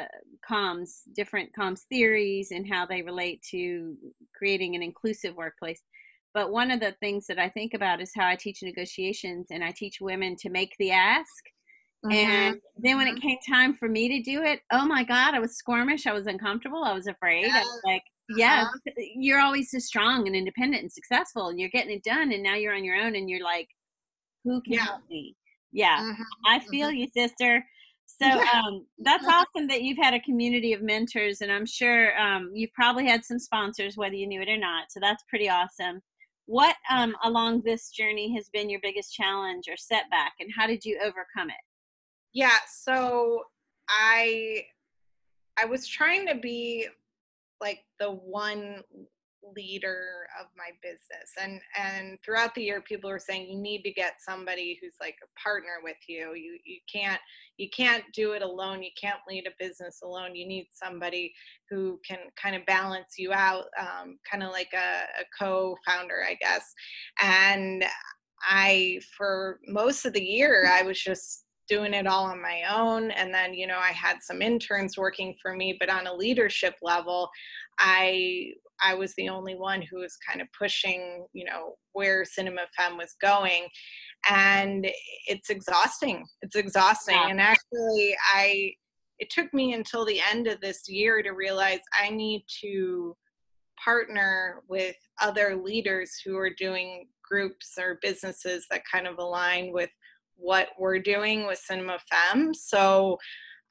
comms, 0.49 1.03
different 1.15 1.49
comms 1.57 1.83
theories 1.89 2.51
and 2.51 2.67
how 2.69 2.85
they 2.85 3.01
relate 3.01 3.41
to 3.51 3.95
creating 4.35 4.75
an 4.75 4.83
inclusive 4.83 5.35
workplace. 5.35 5.81
But 6.33 6.51
one 6.51 6.71
of 6.71 6.79
the 6.79 6.95
things 6.99 7.25
that 7.27 7.39
I 7.39 7.49
think 7.49 7.73
about 7.73 8.01
is 8.01 8.11
how 8.15 8.27
I 8.27 8.35
teach 8.35 8.61
negotiations 8.61 9.47
and 9.49 9.63
I 9.63 9.71
teach 9.71 9.97
women 9.99 10.35
to 10.41 10.49
make 10.49 10.75
the 10.77 10.91
ask. 10.91 11.43
Mm-hmm. 12.05 12.13
And 12.13 12.61
then 12.77 12.97
when 12.97 13.07
it 13.07 13.15
mm-hmm. 13.15 13.27
came 13.27 13.37
time 13.49 13.73
for 13.73 13.89
me 13.89 14.07
to 14.09 14.21
do 14.21 14.43
it, 14.43 14.61
oh 14.71 14.85
my 14.85 15.03
God, 15.03 15.33
I 15.33 15.39
was 15.39 15.57
squirmish. 15.57 16.05
I 16.05 16.13
was 16.13 16.27
uncomfortable. 16.27 16.83
I 16.83 16.93
was 16.93 17.07
afraid. 17.07 17.49
I 17.51 17.61
was 17.61 17.81
like, 17.83 18.03
yeah, 18.37 18.67
uh-huh. 18.67 19.03
you're 19.15 19.41
always 19.41 19.71
so 19.71 19.79
strong 19.79 20.27
and 20.27 20.35
independent 20.35 20.83
and 20.83 20.91
successful 20.91 21.47
and 21.47 21.59
you're 21.59 21.69
getting 21.69 21.95
it 21.95 22.03
done. 22.03 22.31
And 22.31 22.43
now 22.43 22.55
you're 22.55 22.75
on 22.75 22.85
your 22.85 22.95
own 22.95 23.15
and 23.15 23.29
you're 23.29 23.43
like, 23.43 23.67
who 24.43 24.61
can 24.61 24.73
yeah. 24.73 24.85
help 24.85 25.01
me? 25.09 25.35
Yeah, 25.71 25.99
mm-hmm. 25.99 26.23
I 26.47 26.59
feel 26.59 26.89
mm-hmm. 26.89 26.97
you, 26.97 27.07
sister. 27.15 27.63
So 28.05 28.25
um, 28.25 28.85
that's 28.99 29.27
awesome 29.27 29.67
that 29.67 29.81
you've 29.81 29.97
had 30.01 30.13
a 30.13 30.19
community 30.21 30.73
of 30.73 30.81
mentors, 30.81 31.41
and 31.41 31.51
I'm 31.51 31.65
sure 31.65 32.19
um, 32.19 32.49
you've 32.53 32.73
probably 32.73 33.07
had 33.07 33.23
some 33.23 33.39
sponsors, 33.39 33.97
whether 33.97 34.15
you 34.15 34.25
knew 34.25 34.41
it 34.41 34.49
or 34.49 34.57
not. 34.57 34.85
So 34.89 34.99
that's 34.99 35.23
pretty 35.29 35.49
awesome 35.49 36.01
what 36.49 36.75
um, 36.89 37.15
along 37.23 37.61
this 37.61 37.91
journey 37.91 38.33
has 38.33 38.49
been 38.49 38.71
your 38.71 38.79
biggest 38.81 39.13
challenge 39.13 39.65
or 39.69 39.77
setback 39.77 40.33
and 40.39 40.49
how 40.57 40.65
did 40.65 40.83
you 40.83 40.97
overcome 40.99 41.49
it? 41.49 41.63
Yeah 42.33 42.57
so 42.67 43.43
i 43.89 44.63
i 45.59 45.65
was 45.65 45.87
trying 45.87 46.27
to 46.27 46.35
be 46.35 46.87
like 47.59 47.79
the 47.99 48.11
one 48.11 48.81
leader 49.55 50.27
of 50.39 50.47
my 50.57 50.69
business. 50.81 51.31
And 51.41 51.61
and 51.77 52.17
throughout 52.23 52.53
the 52.55 52.63
year 52.63 52.81
people 52.81 53.09
were 53.09 53.19
saying 53.19 53.49
you 53.49 53.57
need 53.57 53.83
to 53.83 53.91
get 53.91 54.15
somebody 54.19 54.77
who's 54.81 54.95
like 54.99 55.15
a 55.23 55.39
partner 55.39 55.79
with 55.83 55.97
you. 56.07 56.33
You 56.35 56.57
you 56.65 56.79
can't 56.91 57.21
you 57.57 57.69
can't 57.75 58.03
do 58.13 58.33
it 58.33 58.41
alone. 58.41 58.83
You 58.83 58.91
can't 58.99 59.19
lead 59.27 59.47
a 59.47 59.63
business 59.63 59.99
alone. 60.03 60.35
You 60.35 60.47
need 60.47 60.67
somebody 60.71 61.33
who 61.69 61.99
can 62.07 62.19
kind 62.41 62.55
of 62.55 62.65
balance 62.65 63.15
you 63.17 63.33
out 63.33 63.65
um, 63.79 64.17
kind 64.29 64.43
of 64.43 64.51
like 64.51 64.71
a, 64.73 65.21
a 65.21 65.25
co-founder 65.37 66.23
i 66.27 66.35
guess. 66.35 66.73
And 67.21 67.85
i 68.41 68.99
for 69.17 69.59
most 69.67 70.05
of 70.05 70.13
the 70.13 70.23
year 70.23 70.65
i 70.71 70.81
was 70.81 71.01
just 71.01 71.43
doing 71.67 71.93
it 71.93 72.07
all 72.07 72.23
on 72.23 72.41
my 72.41 72.63
own. 72.71 73.11
And 73.11 73.33
then 73.33 73.53
you 73.53 73.67
know 73.67 73.77
i 73.77 73.91
had 73.91 74.17
some 74.21 74.41
interns 74.41 74.97
working 74.97 75.35
for 75.41 75.55
me 75.55 75.75
but 75.79 75.89
on 75.89 76.07
a 76.07 76.13
leadership 76.13 76.75
level 76.81 77.29
i 77.79 78.53
I 78.83 78.95
was 78.95 79.13
the 79.15 79.29
only 79.29 79.55
one 79.55 79.81
who 79.81 79.99
was 79.99 80.17
kind 80.17 80.41
of 80.41 80.47
pushing, 80.57 81.25
you 81.33 81.45
know, 81.45 81.75
where 81.93 82.25
Cinema 82.25 82.61
Femme 82.75 82.97
was 82.97 83.15
going. 83.21 83.67
And 84.29 84.87
it's 85.27 85.49
exhausting. 85.49 86.25
It's 86.41 86.55
exhausting. 86.55 87.15
Yeah. 87.15 87.29
And 87.29 87.41
actually, 87.41 88.15
I, 88.33 88.73
it 89.19 89.29
took 89.29 89.53
me 89.53 89.73
until 89.73 90.05
the 90.05 90.21
end 90.31 90.47
of 90.47 90.61
this 90.61 90.87
year 90.87 91.21
to 91.21 91.31
realize 91.31 91.79
I 91.99 92.09
need 92.09 92.45
to 92.61 93.15
partner 93.83 94.61
with 94.67 94.95
other 95.21 95.55
leaders 95.55 96.21
who 96.23 96.37
are 96.37 96.49
doing 96.49 97.07
groups 97.29 97.73
or 97.77 97.99
businesses 98.01 98.65
that 98.69 98.81
kind 98.91 99.07
of 99.07 99.17
align 99.19 99.71
with 99.71 99.89
what 100.35 100.69
we're 100.77 100.99
doing 100.99 101.45
with 101.45 101.59
Cinema 101.59 101.99
Femme. 102.09 102.53
So 102.53 103.17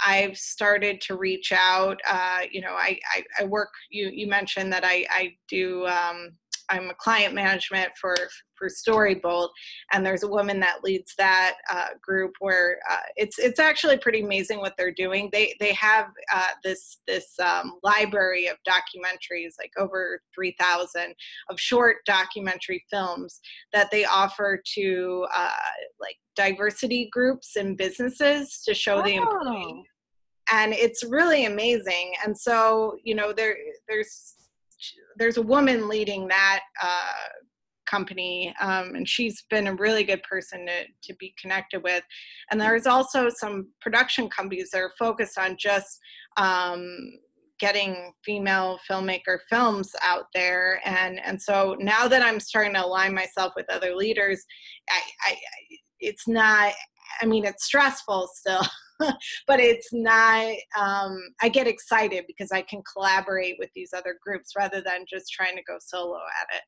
I've 0.05 0.37
started 0.37 1.01
to 1.03 1.17
reach 1.17 1.53
out. 1.53 2.01
Uh, 2.09 2.41
you 2.51 2.61
know, 2.61 2.73
I, 2.73 2.99
I, 3.15 3.25
I, 3.41 3.45
work. 3.45 3.71
You 3.91 4.11
you 4.13 4.29
mentioned 4.29 4.73
that 4.73 4.85
I 4.85 5.07
I 5.11 5.35
do. 5.49 5.87
Um, 5.87 6.33
I'm 6.71 6.91
a 6.91 6.95
client 6.95 7.35
management 7.35 7.91
for 8.01 8.15
for 8.55 8.69
Storybolt, 8.69 9.51
and 9.93 10.05
there's 10.05 10.25
a 10.25 10.29
woman 10.29 10.59
that 10.61 10.83
leads 10.83 11.15
that 11.17 11.55
uh, 11.71 11.89
group 12.03 12.35
where 12.41 12.79
uh, 12.91 12.97
it's 13.17 13.39
it's 13.39 13.59
actually 13.59 13.99
pretty 13.99 14.21
amazing 14.21 14.59
what 14.59 14.75
they're 14.77 14.93
doing. 14.93 15.29
They 15.33 15.55
they 15.61 15.73
have 15.75 16.07
uh, 16.35 16.51
this 16.65 16.99
this 17.07 17.39
um, 17.39 17.79
library 17.83 18.49
of 18.49 18.57
documentaries, 18.69 19.55
like 19.59 19.73
over 19.79 20.21
three 20.35 20.55
thousand 20.59 21.15
of 21.51 21.61
short 21.61 21.99
documentary 22.07 22.85
films 22.91 23.41
that 23.73 23.91
they 23.91 24.05
offer 24.05 24.61
to 24.75 25.27
uh, 25.35 25.51
like 26.01 26.17
diversity 26.37 27.09
groups 27.13 27.57
and 27.57 27.77
businesses 27.77 28.63
to 28.65 28.75
show 28.75 28.99
oh. 28.99 29.03
the 29.03 29.17
employees 29.17 29.85
and 30.53 30.73
it's 30.73 31.05
really 31.05 31.47
amazing 31.47 32.13
and 32.25 32.37
so 32.37 32.97
you 33.05 33.15
know 33.15 33.33
there 33.33 33.57
there's 33.89 34.35
there's 35.17 35.37
a 35.37 35.43
woman 35.43 35.89
leading 35.89 36.29
that 36.29 36.61
uh, 36.83 37.13
company 37.89 38.55
um, 38.61 38.95
and 38.95 39.09
she's 39.09 39.45
been 39.51 39.69
a 39.69 39.75
really 39.75 40.05
good 40.05 40.23
person 40.23 40.67
to, 40.67 40.85
to 41.03 41.17
be 41.19 41.35
connected 41.41 41.83
with. 41.83 42.03
And 42.51 42.61
there's 42.61 42.87
also 42.87 43.29
some 43.29 43.69
production 43.81 44.29
companies 44.29 44.71
that 44.73 44.79
are 44.79 44.93
focused 44.99 45.39
on 45.39 45.57
just 45.59 45.99
um, 46.37 47.13
getting 47.59 48.13
female 48.25 48.79
filmmaker 48.89 49.39
films 49.49 49.91
out 50.03 50.27
there. 50.35 50.81
And 50.85 51.21
and 51.25 51.41
so 51.41 51.77
now 51.81 52.07
that 52.07 52.23
i'm 52.23 52.41
starting 52.41 52.75
to 52.75 52.85
align 52.85 53.15
myself 53.15 53.53
with 53.57 53.67
other 53.71 53.95
leaders 53.95 54.45
I, 54.91 55.01
I 55.27 55.37
it's 56.01 56.29
not 56.29 56.73
i 57.21 57.27
mean 57.27 57.45
it's 57.45 57.65
stressful 57.65 58.29
still 58.35 58.63
but 59.47 59.61
it's 59.61 59.89
not 59.93 60.55
um, 60.79 61.19
i 61.43 61.49
get 61.49 61.67
excited 61.67 62.25
because 62.27 62.51
i 62.53 62.63
can 62.63 62.83
collaborate 62.93 63.57
with 63.59 63.71
these 63.75 63.93
other 63.97 64.17
groups 64.25 64.53
rather 64.57 64.81
than 64.81 65.05
just 65.09 65.33
trying 65.33 65.57
to 65.57 65.63
go 65.63 65.77
solo 65.81 66.17
at 66.17 66.57
it. 66.57 66.63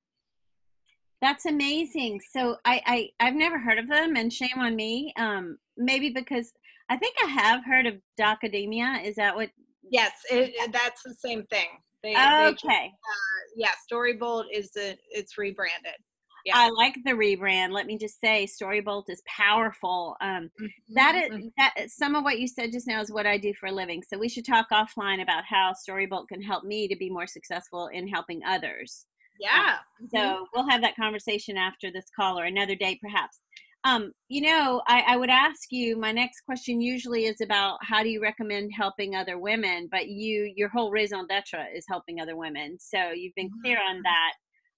That's 1.20 1.46
amazing. 1.46 2.20
So 2.32 2.56
i, 2.64 2.80
I 2.86 3.26
i've 3.26 3.34
never 3.34 3.58
heard 3.58 3.78
of 3.78 3.88
them 3.88 4.16
and 4.16 4.32
shame 4.32 4.58
on 4.58 4.76
me. 4.76 5.12
Um, 5.16 5.58
maybe 5.76 6.10
because 6.10 6.52
i 6.88 6.96
think 6.96 7.14
i 7.24 7.26
have 7.26 7.64
heard 7.64 7.86
of 7.86 7.94
docademia 8.18 9.04
is 9.04 9.16
that 9.16 9.34
what 9.34 9.50
yes 9.90 10.12
it, 10.30 10.72
that's 10.72 11.02
the 11.04 11.14
same 11.14 11.44
thing. 11.46 11.68
They, 12.02 12.12
okay. 12.12 12.56
they, 12.62 12.86
uh, 12.86 13.40
yeah 13.56 13.72
storybolt 13.90 14.44
is 14.52 14.70
the 14.70 14.96
it's 15.10 15.36
rebranded 15.36 15.96
yeah. 16.44 16.54
I 16.56 16.70
like 16.70 16.94
the 17.04 17.12
rebrand. 17.12 17.72
Let 17.72 17.86
me 17.86 17.98
just 17.98 18.20
say, 18.20 18.46
Storybolt 18.46 19.04
is 19.08 19.22
powerful. 19.26 20.16
Um, 20.20 20.50
mm-hmm. 20.60 20.94
that 20.94 21.14
is 21.14 21.30
mm-hmm. 21.30 21.48
that. 21.58 21.90
Some 21.90 22.14
of 22.14 22.24
what 22.24 22.38
you 22.38 22.48
said 22.48 22.72
just 22.72 22.86
now 22.86 23.00
is 23.00 23.12
what 23.12 23.26
I 23.26 23.38
do 23.38 23.52
for 23.54 23.66
a 23.66 23.72
living. 23.72 24.02
So 24.02 24.18
we 24.18 24.28
should 24.28 24.46
talk 24.46 24.68
offline 24.72 25.22
about 25.22 25.44
how 25.44 25.72
Storybolt 25.72 26.28
can 26.28 26.42
help 26.42 26.64
me 26.64 26.88
to 26.88 26.96
be 26.96 27.10
more 27.10 27.26
successful 27.26 27.88
in 27.92 28.08
helping 28.08 28.42
others. 28.46 29.06
Yeah. 29.40 29.76
Um, 30.00 30.08
so 30.14 30.18
mm-hmm. 30.18 30.44
we'll 30.54 30.68
have 30.68 30.82
that 30.82 30.96
conversation 30.96 31.56
after 31.56 31.90
this 31.90 32.06
call 32.14 32.38
or 32.38 32.44
another 32.44 32.74
day, 32.74 32.98
perhaps. 33.00 33.40
Um, 33.84 34.12
you 34.28 34.42
know, 34.42 34.82
I, 34.86 35.00
I 35.08 35.16
would 35.16 35.30
ask 35.30 35.72
you. 35.72 35.96
My 35.96 36.12
next 36.12 36.42
question 36.42 36.82
usually 36.82 37.24
is 37.24 37.40
about 37.40 37.78
how 37.82 38.02
do 38.02 38.10
you 38.10 38.20
recommend 38.20 38.70
helping 38.76 39.14
other 39.14 39.38
women, 39.38 39.88
but 39.90 40.08
you, 40.08 40.52
your 40.54 40.68
whole 40.68 40.90
raison 40.90 41.26
d'être 41.26 41.64
is 41.74 41.86
helping 41.88 42.20
other 42.20 42.36
women. 42.36 42.76
So 42.78 43.12
you've 43.12 43.34
been 43.34 43.50
clear 43.62 43.78
on 43.78 43.96
mm-hmm. 43.96 44.02
that 44.02 44.32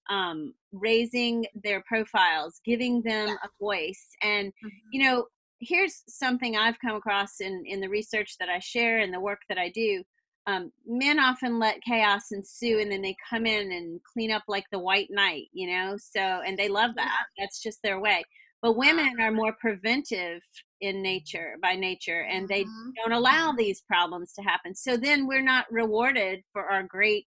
um, 0.09 0.53
raising 0.71 1.45
their 1.63 1.81
profiles, 1.87 2.59
giving 2.65 3.01
them 3.03 3.29
yeah. 3.29 3.35
a 3.43 3.49
voice. 3.59 4.05
And, 4.21 4.47
mm-hmm. 4.49 4.67
you 4.91 5.03
know, 5.03 5.25
here's 5.59 6.03
something 6.07 6.57
I've 6.57 6.79
come 6.79 6.95
across 6.95 7.39
in, 7.39 7.63
in 7.65 7.79
the 7.79 7.89
research 7.89 8.35
that 8.39 8.49
I 8.49 8.59
share 8.59 8.99
and 8.99 9.13
the 9.13 9.19
work 9.19 9.39
that 9.49 9.57
I 9.57 9.69
do. 9.69 10.03
um, 10.45 10.71
men 10.85 11.19
often 11.19 11.59
let 11.59 11.81
chaos 11.83 12.31
ensue 12.31 12.79
and 12.79 12.91
then 12.91 13.01
they 13.01 13.15
come 13.29 13.45
in 13.45 13.71
and 13.71 13.99
clean 14.11 14.31
up 14.31 14.43
like 14.47 14.65
the 14.71 14.79
white 14.79 15.07
knight, 15.09 15.45
you 15.53 15.67
know? 15.67 15.95
So, 15.97 16.19
and 16.19 16.57
they 16.57 16.67
love 16.67 16.91
that. 16.95 17.25
That's 17.37 17.61
just 17.61 17.79
their 17.83 17.99
way. 17.99 18.23
But 18.61 18.77
women 18.77 19.19
are 19.19 19.31
more 19.31 19.55
preventive 19.59 20.41
in 20.79 21.01
nature, 21.01 21.55
by 21.61 21.75
nature, 21.75 22.25
and 22.29 22.47
they 22.47 22.63
mm-hmm. 22.63 22.89
don't 22.95 23.13
allow 23.13 23.53
these 23.53 23.81
problems 23.81 24.33
to 24.33 24.41
happen. 24.41 24.75
So 24.75 24.97
then 24.97 25.27
we're 25.27 25.41
not 25.41 25.65
rewarded 25.71 26.41
for 26.51 26.63
our 26.63 26.83
great, 26.83 27.25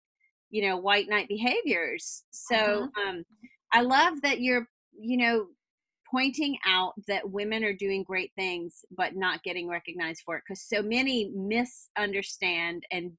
you 0.56 0.66
know, 0.66 0.78
white 0.78 1.06
knight 1.06 1.28
behaviors. 1.28 2.24
So 2.30 2.56
mm-hmm. 2.56 3.08
um, 3.08 3.24
I 3.74 3.82
love 3.82 4.22
that 4.22 4.40
you're, 4.40 4.66
you 4.98 5.18
know, 5.18 5.48
pointing 6.10 6.56
out 6.66 6.94
that 7.08 7.30
women 7.30 7.62
are 7.62 7.74
doing 7.74 8.02
great 8.02 8.30
things 8.36 8.84
but 8.96 9.16
not 9.16 9.42
getting 9.42 9.68
recognized 9.68 10.22
for 10.24 10.36
it 10.36 10.42
because 10.48 10.62
so 10.62 10.80
many 10.80 11.30
misunderstand 11.34 12.84
and 12.90 13.12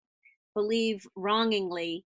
believe 0.55 1.05
wrongingly 1.15 2.03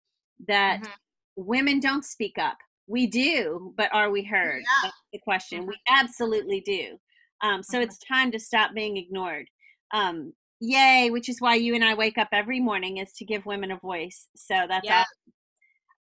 that 0.49 0.81
mm-hmm. 0.81 0.91
women 1.37 1.81
don't 1.81 2.05
speak 2.05 2.39
up 2.39 2.57
we 2.87 3.07
do 3.07 3.75
but 3.77 3.93
are 3.93 4.11
we 4.11 4.25
heard 4.25 4.63
yeah. 4.63 4.85
that's 4.85 4.97
the 5.13 5.19
question 5.19 5.61
mm-hmm. 5.61 5.69
we 5.69 5.77
absolutely 5.91 6.63
do 6.63 6.97
um, 7.43 7.63
so 7.63 7.77
mm-hmm. 7.77 7.85
it's 7.85 7.99
time 7.99 8.33
to 8.33 8.39
stop 8.41 8.73
being 8.75 8.97
ignored 8.97 9.47
um, 9.93 10.33
yay 10.61 11.09
which 11.11 11.29
is 11.29 11.41
why 11.41 11.55
you 11.55 11.75
and 11.75 11.85
i 11.85 11.95
wake 11.95 12.19
up 12.19 12.29
every 12.33 12.61
morning 12.61 12.99
is 12.99 13.13
to 13.13 13.25
give 13.25 13.45
women 13.47 13.71
a 13.71 13.79
voice 13.79 14.29
so 14.37 14.67
that's 14.69 14.87
yeah. 14.87 15.01
awesome. 15.01 15.33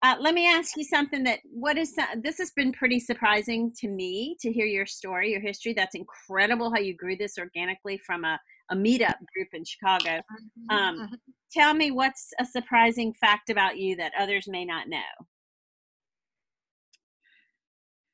Uh, 0.02 0.17
let 0.19 0.33
me 0.33 0.49
ask 0.49 0.79
you 0.79 0.85
something 0.85 1.23
that 1.25 1.40
what 1.45 1.76
is 1.76 1.95
this 2.23 2.38
has 2.38 2.50
been 2.52 2.73
pretty 2.73 2.99
surprising 2.99 3.71
to 3.79 3.87
me 3.87 4.35
to 4.40 4.50
hear 4.50 4.64
your 4.64 4.87
story, 4.87 5.31
your 5.31 5.43
history. 5.43 5.75
That's 5.75 5.95
incredible 5.95 6.73
how 6.73 6.81
you 6.81 6.97
grew 6.97 7.17
this 7.17 7.37
organically 7.37 7.99
from 7.99 8.25
a, 8.25 8.40
a 8.71 8.76
meetup 8.76 9.17
group 9.35 9.49
in 9.52 9.62
Chicago. 9.62 10.09
Mm-hmm, 10.19 10.76
um, 10.76 10.97
mm-hmm. 10.97 11.14
tell 11.52 11.75
me 11.75 11.90
what's 11.90 12.31
a 12.38 12.47
surprising 12.47 13.12
fact 13.21 13.50
about 13.50 13.76
you 13.76 13.95
that 13.97 14.12
others 14.19 14.47
may 14.49 14.64
not 14.64 14.88
know. 14.88 14.99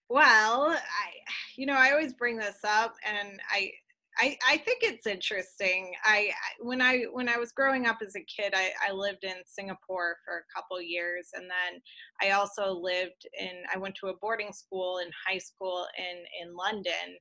Well, 0.08 0.70
I, 0.70 1.10
you 1.56 1.66
know, 1.66 1.74
I 1.74 1.92
always 1.92 2.14
bring 2.14 2.36
this 2.36 2.58
up, 2.64 2.94
and 3.04 3.40
I, 3.50 3.70
I, 4.18 4.37
I 4.49 4.56
think 4.58 4.80
it's 4.82 5.06
interesting. 5.06 5.92
I 6.04 6.30
when 6.61 6.80
I 6.80 7.04
when 7.12 7.28
I 7.28 7.37
was 7.37 7.52
growing 7.52 7.87
up 7.87 7.99
as 8.04 8.14
a 8.16 8.20
kid, 8.20 8.54
I, 8.56 8.70
I 8.87 8.92
lived 8.92 9.25
in 9.25 9.35
Singapore 9.44 10.16
for 10.25 10.38
a 10.38 10.54
couple 10.54 10.80
years, 10.80 11.28
and 11.35 11.44
then 11.44 11.80
I 12.23 12.32
also 12.32 12.73
lived 12.73 13.26
in. 13.38 13.50
I 13.75 13.78
went 13.78 13.94
to 13.96 14.08
a 14.08 14.16
boarding 14.16 14.52
school 14.52 14.99
in 14.99 15.11
high 15.26 15.38
school 15.38 15.87
in 15.99 16.49
in 16.49 16.56
London, 16.56 17.18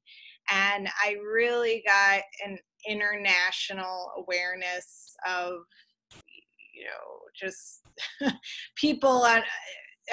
and 0.50 0.88
I 1.04 1.16
really 1.22 1.84
got 1.86 2.22
an 2.46 2.58
international 2.88 4.12
awareness 4.18 5.16
of 5.28 5.54
you 6.74 6.86
know 6.86 7.20
just 7.38 7.82
people. 8.75 9.24
On, 9.24 9.42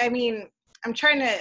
I 0.01 0.09
mean, 0.09 0.49
I'm 0.85 0.93
trying 0.93 1.19
to 1.19 1.37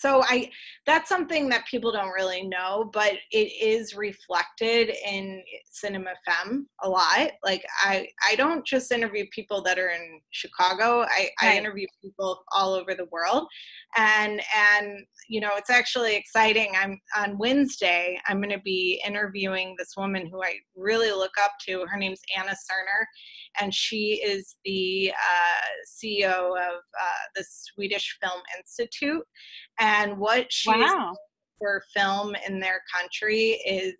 so 0.00 0.22
i 0.28 0.50
that's 0.86 1.08
something 1.08 1.48
that 1.48 1.66
people 1.66 1.92
don't 1.92 2.10
really 2.10 2.42
know 2.42 2.90
but 2.92 3.12
it 3.32 3.52
is 3.62 3.94
reflected 3.94 4.90
in 5.06 5.42
cinema 5.70 6.10
femme 6.24 6.66
a 6.82 6.88
lot. 6.88 7.30
Like 7.44 7.64
i 7.82 8.08
i 8.28 8.34
don't 8.34 8.66
just 8.66 8.92
interview 8.92 9.24
people 9.30 9.62
that 9.62 9.78
are 9.78 9.90
in 9.90 10.20
chicago. 10.30 11.02
I 11.02 11.30
right. 11.42 11.54
i 11.54 11.56
interview 11.56 11.86
people 12.02 12.42
all 12.52 12.74
over 12.74 12.94
the 12.94 13.06
world. 13.06 13.46
And 13.96 14.40
and 14.56 15.04
you 15.28 15.40
know 15.40 15.50
it's 15.56 15.70
actually 15.70 16.16
exciting. 16.16 16.72
I'm 16.80 17.00
on 17.16 17.38
wednesday 17.38 18.18
i'm 18.26 18.40
going 18.40 18.50
to 18.50 18.62
be 18.62 19.02
interviewing 19.06 19.74
this 19.78 19.94
woman 19.96 20.28
who 20.30 20.42
i 20.42 20.54
really 20.76 21.10
look 21.10 21.32
up 21.42 21.52
to. 21.66 21.86
Her 21.90 21.98
name's 21.98 22.22
anna 22.36 22.52
serner 22.52 23.04
and 23.60 23.74
she 23.74 24.20
is 24.24 24.56
the 24.64 25.12
uh, 25.12 25.70
ceo 25.86 26.52
of 26.52 26.76
uh, 26.78 27.24
the 27.34 27.44
swedish 27.48 28.18
film 28.22 28.40
institute. 28.58 29.24
and 29.78 29.89
what 30.18 30.52
she 30.52 30.70
wow. 30.70 31.14
for 31.58 31.82
film 31.94 32.34
in 32.46 32.60
their 32.60 32.82
country 32.92 33.60
is 33.66 33.94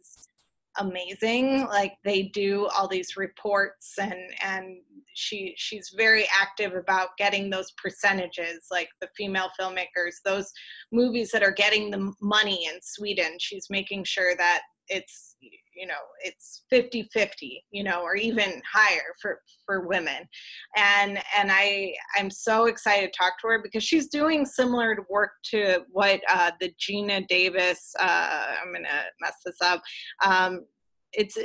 amazing 0.78 1.66
like 1.66 1.94
they 2.04 2.22
do 2.22 2.68
all 2.76 2.86
these 2.86 3.16
reports 3.16 3.98
and 3.98 4.14
and 4.44 4.76
she 5.14 5.54
she's 5.56 5.92
very 5.96 6.26
active 6.40 6.74
about 6.74 7.16
getting 7.18 7.50
those 7.50 7.72
percentages 7.82 8.66
like 8.70 8.88
the 9.00 9.08
female 9.16 9.48
filmmakers 9.60 10.16
those 10.24 10.50
movies 10.92 11.30
that 11.30 11.42
are 11.42 11.52
getting 11.52 11.90
the 11.90 12.12
money 12.20 12.66
in 12.66 12.78
Sweden 12.82 13.36
she's 13.38 13.66
making 13.70 14.04
sure 14.04 14.34
that 14.36 14.62
it's 14.88 15.36
you 15.74 15.86
know 15.86 15.94
it's 16.22 16.64
50 16.68 17.08
50 17.12 17.64
you 17.70 17.82
know 17.82 18.02
or 18.02 18.16
even 18.16 18.60
higher 18.70 19.14
for 19.20 19.40
for 19.64 19.86
women. 19.86 20.28
And 20.76 21.18
and 21.36 21.50
i 21.50 21.94
i'm 22.16 22.30
so 22.30 22.66
excited 22.66 23.12
to 23.12 23.18
talk 23.18 23.38
to 23.40 23.48
her 23.48 23.62
because 23.62 23.84
she's 23.84 24.08
doing 24.08 24.44
similar 24.44 24.98
work 25.08 25.30
to 25.50 25.84
what 25.90 26.20
uh, 26.28 26.50
the 26.60 26.72
geena 26.80 27.26
davis 27.28 27.94
uh, 28.00 28.54
i'm 28.60 28.72
gonna 28.72 29.04
mess 29.20 29.34
this 29.44 29.56
up 29.62 29.80
um, 30.24 30.64
it's 31.12 31.36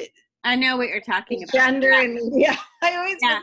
i 0.46 0.56
know 0.56 0.78
what 0.78 0.88
you're 0.88 1.02
talking 1.02 1.44
about 1.44 1.54
gender 1.54 1.92
yeah. 1.92 2.02
and 2.02 2.14
media 2.14 2.58
i 2.84 2.96
always 2.96 3.18
yeah. 3.22 3.40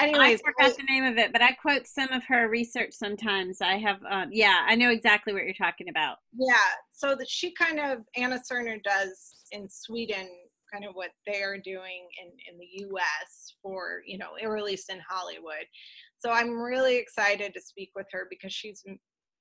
Anyways, 0.00 0.40
I 0.40 0.50
forgot 0.50 0.72
I, 0.72 0.82
the 0.82 0.92
name 0.92 1.04
of 1.04 1.18
it, 1.18 1.32
but 1.32 1.40
I 1.40 1.52
quote 1.52 1.86
some 1.86 2.10
of 2.10 2.24
her 2.24 2.48
research 2.48 2.92
sometimes. 2.92 3.60
I 3.60 3.76
have, 3.78 3.98
um, 4.10 4.30
yeah, 4.32 4.64
I 4.66 4.74
know 4.74 4.90
exactly 4.90 5.32
what 5.32 5.44
you're 5.44 5.54
talking 5.54 5.88
about. 5.88 6.16
Yeah, 6.36 6.56
so 6.92 7.14
that 7.14 7.28
she 7.28 7.52
kind 7.52 7.78
of 7.78 7.98
Anna 8.16 8.40
Serner 8.40 8.82
does 8.82 9.34
in 9.52 9.68
Sweden, 9.70 10.28
kind 10.72 10.84
of 10.84 10.94
what 10.94 11.10
they 11.26 11.42
are 11.42 11.58
doing 11.58 12.08
in 12.20 12.28
in 12.50 12.58
the 12.58 12.86
U.S. 12.86 13.54
for 13.62 14.02
you 14.04 14.18
know, 14.18 14.30
or 14.42 14.56
at 14.56 14.64
least 14.64 14.90
in 14.90 14.98
Hollywood. 15.08 15.64
So 16.18 16.30
I'm 16.30 16.60
really 16.60 16.96
excited 16.96 17.54
to 17.54 17.60
speak 17.60 17.90
with 17.94 18.06
her 18.12 18.26
because 18.28 18.52
she's 18.52 18.82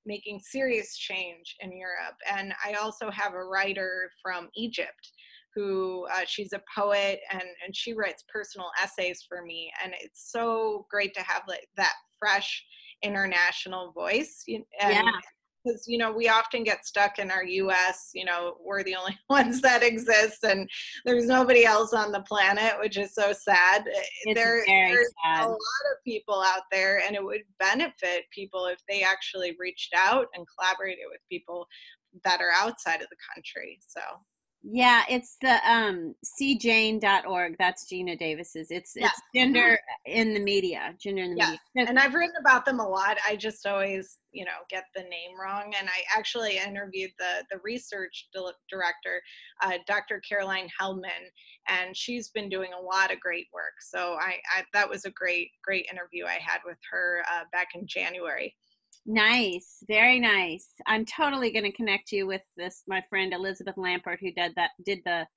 making 0.05 0.39
serious 0.39 0.97
change 0.97 1.55
in 1.61 1.75
Europe, 1.75 2.17
and 2.31 2.53
I 2.63 2.73
also 2.73 3.09
have 3.09 3.33
a 3.33 3.43
writer 3.43 4.11
from 4.21 4.49
Egypt 4.55 5.09
who 5.55 6.05
uh, 6.13 6.21
she's 6.25 6.53
a 6.53 6.61
poet 6.75 7.19
and 7.31 7.43
and 7.65 7.75
she 7.75 7.93
writes 7.93 8.23
personal 8.31 8.69
essays 8.81 9.25
for 9.27 9.43
me 9.43 9.71
and 9.83 9.93
it's 10.01 10.31
so 10.31 10.85
great 10.89 11.13
to 11.13 11.21
have 11.21 11.43
like 11.47 11.67
that 11.77 11.93
fresh 12.19 12.63
international 13.03 13.91
voice 13.91 14.43
and, 14.47 14.63
yeah. 14.79 15.01
because 15.63 15.83
you 15.87 15.97
know 15.97 16.11
we 16.11 16.29
often 16.29 16.63
get 16.63 16.85
stuck 16.85 17.19
in 17.19 17.29
our 17.29 17.43
us 17.43 18.11
you 18.13 18.23
know 18.23 18.55
we're 18.63 18.83
the 18.83 18.95
only 18.95 19.17
ones 19.29 19.61
that 19.61 19.83
exist 19.83 20.43
and 20.43 20.69
there's 21.05 21.25
nobody 21.25 21.65
else 21.65 21.93
on 21.93 22.11
the 22.11 22.21
planet 22.21 22.73
which 22.79 22.97
is 22.97 23.13
so 23.13 23.33
sad. 23.33 23.83
It's 24.23 24.39
there, 24.39 24.63
there's 24.65 25.13
sad. 25.25 25.45
a 25.45 25.49
lot 25.49 25.57
of 25.91 26.03
people 26.05 26.41
out 26.41 26.63
there 26.71 27.01
and 27.05 27.15
it 27.15 27.23
would 27.23 27.41
benefit 27.59 28.23
people 28.33 28.67
if 28.67 28.79
they 28.87 29.03
actually 29.03 29.55
reached 29.59 29.93
out 29.95 30.27
and 30.33 30.45
collaborated 30.57 31.05
with 31.09 31.19
people 31.29 31.67
that 32.23 32.39
are 32.39 32.51
outside 32.55 33.01
of 33.01 33.07
the 33.09 33.17
country 33.33 33.79
so 33.85 33.99
yeah, 34.65 35.03
it's 35.09 35.35
the 35.41 35.59
um 35.69 36.15
seejane.org. 36.23 37.55
That's 37.59 37.85
Geena 37.91 38.17
Davis's. 38.17 38.71
It's 38.71 38.93
it's 38.95 39.21
gender 39.35 39.77
in 40.05 40.33
the 40.33 40.39
media, 40.39 40.95
gender 41.01 41.23
in 41.23 41.35
the 41.35 41.43
media. 41.75 41.89
and 41.89 41.99
I've 41.99 42.13
written 42.13 42.35
about 42.39 42.63
them 42.63 42.79
a 42.79 42.87
lot. 42.87 43.17
I 43.27 43.35
just 43.35 43.65
always, 43.67 44.19
you 44.31 44.45
know, 44.45 44.51
get 44.69 44.85
the 44.95 45.01
name 45.01 45.37
wrong. 45.39 45.73
And 45.77 45.89
I 45.89 46.17
actually 46.17 46.57
interviewed 46.57 47.11
the 47.19 47.43
the 47.51 47.59
research 47.61 48.29
director, 48.69 49.21
uh, 49.61 49.79
Dr. 49.85 50.21
Caroline 50.27 50.69
Heldman, 50.81 51.27
and 51.67 51.95
she's 51.95 52.29
been 52.29 52.47
doing 52.47 52.71
a 52.71 52.81
lot 52.81 53.11
of 53.11 53.19
great 53.19 53.47
work. 53.53 53.73
So 53.81 54.13
I, 54.13 54.37
I 54.55 54.63
that 54.71 54.89
was 54.89 55.03
a 55.03 55.11
great 55.11 55.49
great 55.61 55.87
interview 55.91 56.25
I 56.25 56.39
had 56.41 56.59
with 56.65 56.77
her 56.89 57.21
uh, 57.29 57.43
back 57.51 57.67
in 57.75 57.85
January. 57.85 58.55
Nice, 59.05 59.83
very 59.87 60.19
nice. 60.19 60.69
I'm 60.87 61.05
totally 61.05 61.51
going 61.51 61.65
to 61.65 61.71
connect 61.73 62.11
you 62.11 62.25
with 62.25 62.41
this 62.55 62.83
my 62.87 63.03
friend 63.09 63.33
Elizabeth 63.33 63.75
Lampert 63.75 64.19
who 64.21 64.31
did 64.31 64.53
that 64.55 64.71
did 64.85 65.01
the 65.05 65.27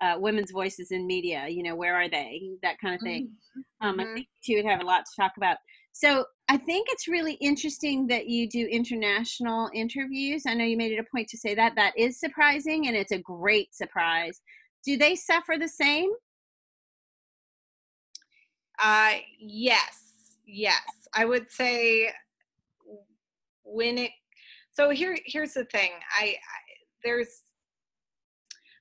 uh, 0.00 0.16
women's 0.18 0.50
voices 0.50 0.90
in 0.90 1.06
media. 1.06 1.46
You 1.48 1.62
know, 1.62 1.76
where 1.76 1.94
are 1.94 2.08
they? 2.08 2.50
That 2.62 2.78
kind 2.80 2.94
of 2.96 3.00
thing. 3.00 3.30
Mm-hmm. 3.56 3.88
Um, 3.88 4.00
I 4.00 4.04
mm-hmm. 4.04 4.14
think 4.14 4.28
she 4.40 4.56
would 4.56 4.64
have 4.64 4.80
a 4.80 4.84
lot 4.84 5.04
to 5.04 5.22
talk 5.22 5.32
about. 5.36 5.58
So 5.92 6.24
I 6.48 6.56
think 6.56 6.88
it's 6.90 7.06
really 7.06 7.34
interesting 7.34 8.08
that 8.08 8.26
you 8.26 8.48
do 8.48 8.66
international 8.66 9.70
interviews. 9.72 10.42
I 10.46 10.54
know 10.54 10.64
you 10.64 10.76
made 10.76 10.92
it 10.92 10.98
a 10.98 11.04
point 11.14 11.28
to 11.28 11.38
say 11.38 11.54
that. 11.54 11.76
That 11.76 11.92
is 11.96 12.18
surprising, 12.18 12.88
and 12.88 12.96
it's 12.96 13.12
a 13.12 13.18
great 13.18 13.74
surprise. 13.74 14.40
Do 14.84 14.96
they 14.96 15.14
suffer 15.14 15.54
the 15.58 15.68
same? 15.68 16.10
Uh, 18.82 19.12
yes, 19.38 20.38
yes. 20.44 20.82
I 21.14 21.24
would 21.24 21.48
say 21.50 22.10
when 23.72 23.98
it 23.98 24.10
so 24.72 24.90
here 24.90 25.16
here's 25.26 25.54
the 25.54 25.64
thing. 25.66 25.90
I, 26.18 26.24
I 26.24 26.36
there's 27.04 27.42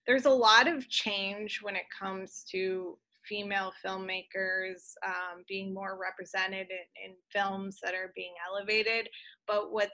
there's 0.07 0.25
a 0.25 0.29
lot 0.29 0.67
of 0.67 0.87
change 0.89 1.59
when 1.61 1.75
it 1.75 1.85
comes 1.97 2.43
to 2.51 2.97
female 3.27 3.71
filmmakers 3.85 4.93
um, 5.05 5.43
being 5.47 5.73
more 5.73 5.99
represented 6.01 6.67
in, 6.71 7.11
in, 7.11 7.15
films 7.31 7.77
that 7.83 7.93
are 7.93 8.11
being 8.15 8.33
elevated. 8.49 9.07
But 9.47 9.71
what 9.71 9.91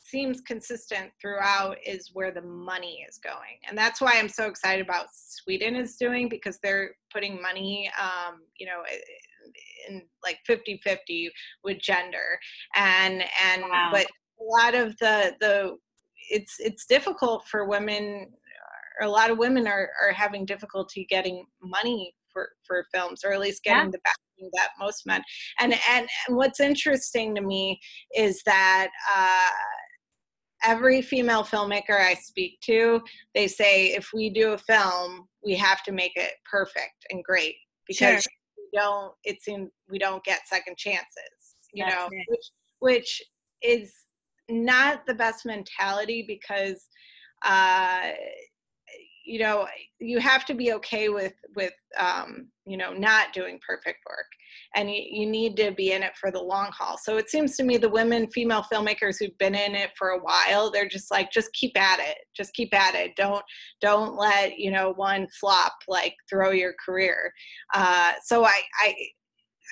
seems 0.00 0.40
consistent 0.40 1.10
throughout 1.20 1.76
is 1.86 2.10
where 2.14 2.30
the 2.30 2.42
money 2.42 3.04
is 3.08 3.18
going. 3.18 3.58
And 3.68 3.76
that's 3.76 4.00
why 4.00 4.18
i'm 4.18 4.28
so 4.28 4.46
excited 4.46 4.84
about 4.84 5.06
sweden 5.12 5.76
is 5.76 5.96
doing 5.96 6.28
because 6.28 6.58
they're 6.62 6.90
putting 7.12 7.40
money 7.40 7.90
um, 8.00 8.40
you 8.58 8.66
know 8.66 8.82
in 9.88 10.02
like 10.22 10.38
50 10.46 10.80
50 10.82 11.30
with 11.62 11.78
gender. 11.78 12.38
And 12.74 13.24
and 13.42 13.62
Wow. 13.62 13.90
but 13.92 14.06
a 14.40 14.44
lot 14.44 14.74
of 14.74 14.96
the 14.98 15.34
the 15.40 15.76
it's 16.30 16.56
it's 16.58 16.86
difficult 16.86 17.46
for 17.48 17.66
women 17.66 18.26
a 19.02 19.08
lot 19.08 19.30
of 19.30 19.38
women 19.38 19.66
are 19.66 19.90
are 20.02 20.12
having 20.12 20.44
difficulty 20.46 21.06
getting 21.10 21.44
money 21.62 22.14
for 22.32 22.48
for 22.66 22.84
films 22.94 23.20
or 23.24 23.32
at 23.32 23.40
least 23.40 23.62
getting 23.64 23.84
Yeah. 23.86 23.90
the 23.92 23.98
backing 24.04 24.50
that 24.54 24.68
most 24.78 25.02
men 25.06 25.22
and 25.60 25.74
and, 25.90 26.08
and 26.28 26.36
what's 26.36 26.60
interesting 26.60 27.34
to 27.34 27.40
me 27.40 27.78
is 28.16 28.42
that 28.46 28.88
uh 29.14 29.50
every 30.64 31.02
female 31.02 31.42
filmmaker 31.44 32.00
i 32.00 32.14
speak 32.14 32.58
to 32.62 33.00
they 33.34 33.46
say 33.46 33.88
if 33.88 34.08
we 34.14 34.30
do 34.30 34.52
a 34.52 34.58
film 34.58 35.26
we 35.44 35.54
have 35.54 35.82
to 35.82 35.92
make 35.92 36.12
it 36.16 36.32
perfect 36.50 37.04
and 37.10 37.22
great 37.24 37.54
because 37.86 38.22
Sure. 38.22 38.32
we 38.56 38.78
don't 38.78 39.12
it 39.24 39.42
seems 39.42 39.68
we 39.90 39.98
don't 39.98 40.24
get 40.24 40.40
second 40.46 40.76
chances 40.76 41.56
you 41.72 41.84
That's 41.84 41.94
know 41.94 42.08
it. 42.10 42.26
which 42.28 42.50
which 42.80 43.22
is 43.62 43.92
not 44.48 45.06
the 45.06 45.14
best 45.14 45.46
mentality 45.46 46.24
because 46.26 46.86
uh 47.44 48.10
you 49.24 49.38
know 49.38 49.66
you 50.00 50.18
have 50.18 50.44
to 50.44 50.54
be 50.54 50.72
okay 50.72 51.08
with 51.08 51.32
with 51.56 51.72
um 51.98 52.48
you 52.66 52.76
know 52.76 52.92
not 52.92 53.32
doing 53.32 53.58
perfect 53.66 53.98
work. 54.08 54.26
And 54.76 54.90
you, 54.90 55.02
you 55.08 55.26
need 55.26 55.56
to 55.56 55.72
be 55.72 55.92
in 55.92 56.02
it 56.02 56.16
for 56.20 56.30
the 56.30 56.40
long 56.40 56.70
haul. 56.72 56.98
So 56.98 57.16
it 57.16 57.30
seems 57.30 57.56
to 57.56 57.64
me 57.64 57.76
the 57.76 57.88
women 57.88 58.28
female 58.30 58.64
filmmakers 58.72 59.16
who've 59.18 59.36
been 59.38 59.54
in 59.54 59.74
it 59.74 59.90
for 59.96 60.10
a 60.10 60.18
while 60.20 60.70
they're 60.70 60.88
just 60.88 61.10
like 61.10 61.30
just 61.32 61.52
keep 61.52 61.78
at 61.78 62.00
it. 62.00 62.18
Just 62.36 62.52
keep 62.54 62.74
at 62.74 62.94
it. 62.94 63.16
Don't 63.16 63.44
don't 63.80 64.16
let 64.16 64.58
you 64.58 64.70
know 64.70 64.92
one 64.94 65.26
flop 65.40 65.74
like 65.88 66.14
throw 66.30 66.50
your 66.50 66.74
career. 66.84 67.32
Uh 67.74 68.12
so 68.22 68.44
i 68.44 68.60
i 68.80 68.94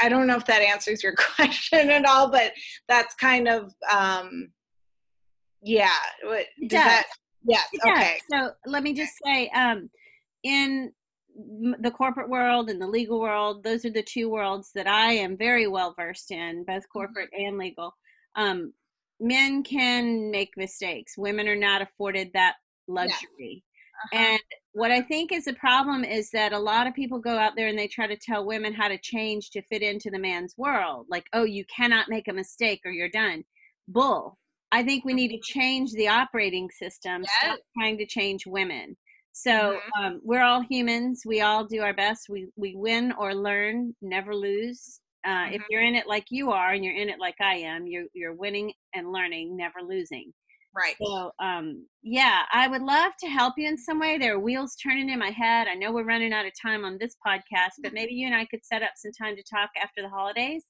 i 0.01 0.09
don't 0.09 0.27
know 0.27 0.37
if 0.37 0.47
that 0.47 0.63
answers 0.63 1.03
your 1.03 1.15
question 1.37 1.91
at 1.91 2.07
all 2.07 2.31
but 2.31 2.53
that's 2.89 3.15
kind 3.17 3.47
of 3.47 3.73
um 3.93 4.49
yeah 5.63 5.91
what 6.25 6.47
does 6.61 6.71
that 6.71 7.07
yes 7.45 7.69
okay 7.87 8.19
So 8.31 8.51
let 8.67 8.83
me 8.83 8.93
just 8.93 9.13
say, 9.25 9.49
um, 9.51 9.91
in 10.43 10.93
the 11.81 11.91
corporate 11.91 12.29
world 12.29 12.69
and 12.69 12.81
the 12.81 12.87
legal 12.87 13.21
world, 13.21 13.65
those 13.65 13.85
are 13.85 13.91
the 13.91 14.03
two 14.03 14.29
worlds 14.29 14.71
that 14.75 14.87
I 14.87 15.13
am 15.13 15.37
very 15.37 15.67
well 15.67 15.95
versed 15.99 16.31
in, 16.31 16.65
both 16.65 16.85
corporate 16.93 17.31
and 17.33 17.59
legal. 17.59 17.95
Um, 18.37 18.73
men 19.21 19.63
can 19.63 20.31
make 20.31 20.51
mistakes. 20.57 21.15
Women 21.17 21.49
are 21.49 21.57
not 21.57 21.83
afforded 21.83 22.31
that 22.35 22.57
luxury. 22.89 23.65
Uh-huh. 24.13 24.19
And 24.19 24.41
what 24.73 24.91
I 24.91 25.01
think 25.01 25.33
is 25.33 25.47
a 25.47 25.53
problem 25.55 26.05
is 26.05 26.31
that 26.33 26.53
a 26.53 26.59
lot 26.59 26.87
of 26.87 26.95
people 26.95 27.19
go 27.19 27.39
out 27.39 27.53
there 27.57 27.69
and 27.69 27.79
they 27.79 27.89
try 27.89 28.07
to 28.07 28.17
tell 28.17 28.45
women 28.45 28.75
how 28.75 28.89
to 28.89 28.99
change 28.99 29.51
to 29.51 29.63
fit 29.63 29.83
into 29.83 30.11
the 30.11 30.19
man's 30.19 30.55
world. 30.59 31.07
Like, 31.09 31.27
oh, 31.33 31.45
you 31.45 31.65
cannot 31.75 32.09
make 32.09 32.29
a 32.29 32.33
mistake 32.33 32.81
or 32.85 32.91
you're 32.91 33.09
done. 33.09 33.45
Bull. 33.89 34.39
I 34.73 34.83
think 34.83 35.05
we 35.05 35.15
need 35.15 35.29
to 35.31 35.39
change 35.41 35.93
the 35.93 36.09
operating 36.09 36.71
system, 36.71 37.25
stop 37.27 37.59
trying 37.79 37.99
to 37.99 38.07
change 38.07 38.47
women. 38.47 38.97
So 39.33 39.81
um, 39.99 40.21
we're 40.25 40.43
all 40.43 40.61
humans. 40.63 41.23
We 41.27 41.41
all 41.43 41.65
do 41.67 41.83
our 41.83 41.95
best. 41.95 42.29
We 42.29 42.49
we 42.57 42.75
win 42.77 43.13
or 43.13 43.35
learn, 43.35 43.95
never 44.03 44.35
lose. 44.35 45.01
Uh, 45.25 45.49
If 45.53 45.63
Mhm. 45.63 45.67
you're 45.71 45.83
in 45.83 45.95
it 45.95 46.07
like 46.07 46.27
you 46.31 46.51
are, 46.53 46.73
and 46.73 46.85
you're 46.85 46.97
in 46.97 47.09
it 47.09 47.19
like 47.21 47.37
I 47.41 47.57
am, 47.59 47.87
you're 47.87 48.07
you're 48.15 48.35
winning 48.35 48.73
and 48.95 49.13
learning, 49.13 49.57
never 49.57 49.81
losing. 49.83 50.33
right 50.75 50.97
So, 51.03 51.33
um, 51.41 51.87
yeah, 52.03 52.45
I 52.53 52.69
would 52.69 52.83
love 52.83 53.13
to 53.21 53.29
help 53.29 53.55
you 53.59 53.69
in 53.69 53.79
some 53.79 53.99
way. 53.99 54.19
There 54.19 54.35
are 54.35 54.39
wheels 54.41 54.77
turning 54.77 55.09
in 55.11 55.19
my 55.19 55.31
head. 55.31 55.69
I 55.69 55.75
know 55.75 55.93
we're 55.93 56.05
running 56.05 56.33
out 56.33 56.47
of 56.47 56.53
time 56.61 56.85
on 56.85 56.99
this 56.99 57.17
podcast, 57.27 57.73
but 57.83 57.93
maybe 57.93 58.15
you 58.15 58.27
and 58.27 58.35
I 58.37 58.47
could 58.47 58.65
set 58.65 58.83
up 58.83 58.93
some 58.97 59.13
time 59.13 59.37
to 59.37 59.43
talk 59.43 59.71
after 59.83 60.03
the 60.03 60.09
holidays. 60.09 60.65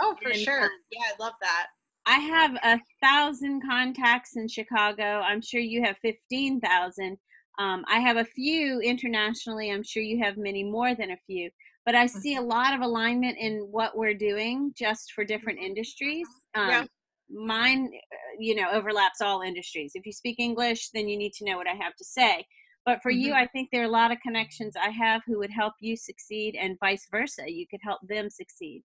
oh 0.00 0.14
for 0.22 0.30
and, 0.30 0.38
sure 0.38 0.62
um, 0.64 0.70
yeah 0.90 1.04
i 1.06 1.22
love 1.22 1.34
that 1.40 1.66
I 2.06 2.18
have 2.18 2.54
a 2.62 2.80
thousand 3.02 3.62
contacts 3.68 4.36
in 4.36 4.48
Chicago. 4.48 5.02
I'm 5.20 5.40
sure 5.42 5.60
you 5.60 5.82
have 5.82 5.96
15,000. 6.02 7.18
Um, 7.58 7.84
I 7.88 7.98
have 8.00 8.16
a 8.16 8.24
few 8.24 8.80
internationally. 8.80 9.70
I'm 9.72 9.82
sure 9.82 10.02
you 10.02 10.22
have 10.22 10.36
many 10.36 10.62
more 10.62 10.94
than 10.94 11.10
a 11.10 11.16
few. 11.26 11.50
But 11.84 11.94
I 11.94 12.06
see 12.06 12.36
a 12.36 12.42
lot 12.42 12.74
of 12.74 12.80
alignment 12.80 13.38
in 13.38 13.60
what 13.70 13.96
we're 13.96 14.14
doing 14.14 14.72
just 14.76 15.12
for 15.12 15.24
different 15.24 15.58
industries. 15.58 16.26
Um, 16.54 16.68
Yeah. 16.68 16.84
Mine, 17.28 17.90
you 18.38 18.54
know, 18.54 18.70
overlaps 18.70 19.20
all 19.20 19.42
industries. 19.42 19.92
If 19.96 20.06
you 20.06 20.12
speak 20.12 20.38
English, 20.38 20.90
then 20.90 21.08
you 21.08 21.16
need 21.16 21.32
to 21.34 21.44
know 21.44 21.56
what 21.56 21.66
I 21.68 21.74
have 21.74 21.96
to 21.96 22.04
say. 22.04 22.46
But 22.84 23.02
for 23.02 23.10
you, 23.10 23.32
Mhm. 23.32 23.36
I 23.36 23.46
think 23.48 23.70
there 23.70 23.82
are 23.82 23.86
a 23.86 23.88
lot 23.88 24.12
of 24.12 24.20
connections 24.20 24.76
I 24.76 24.90
have 24.90 25.22
who 25.26 25.38
would 25.38 25.50
help 25.50 25.74
you 25.80 25.96
succeed, 25.96 26.54
and 26.54 26.78
vice 26.78 27.08
versa. 27.10 27.50
You 27.50 27.66
could 27.66 27.80
help 27.82 28.00
them 28.06 28.30
succeed. 28.30 28.84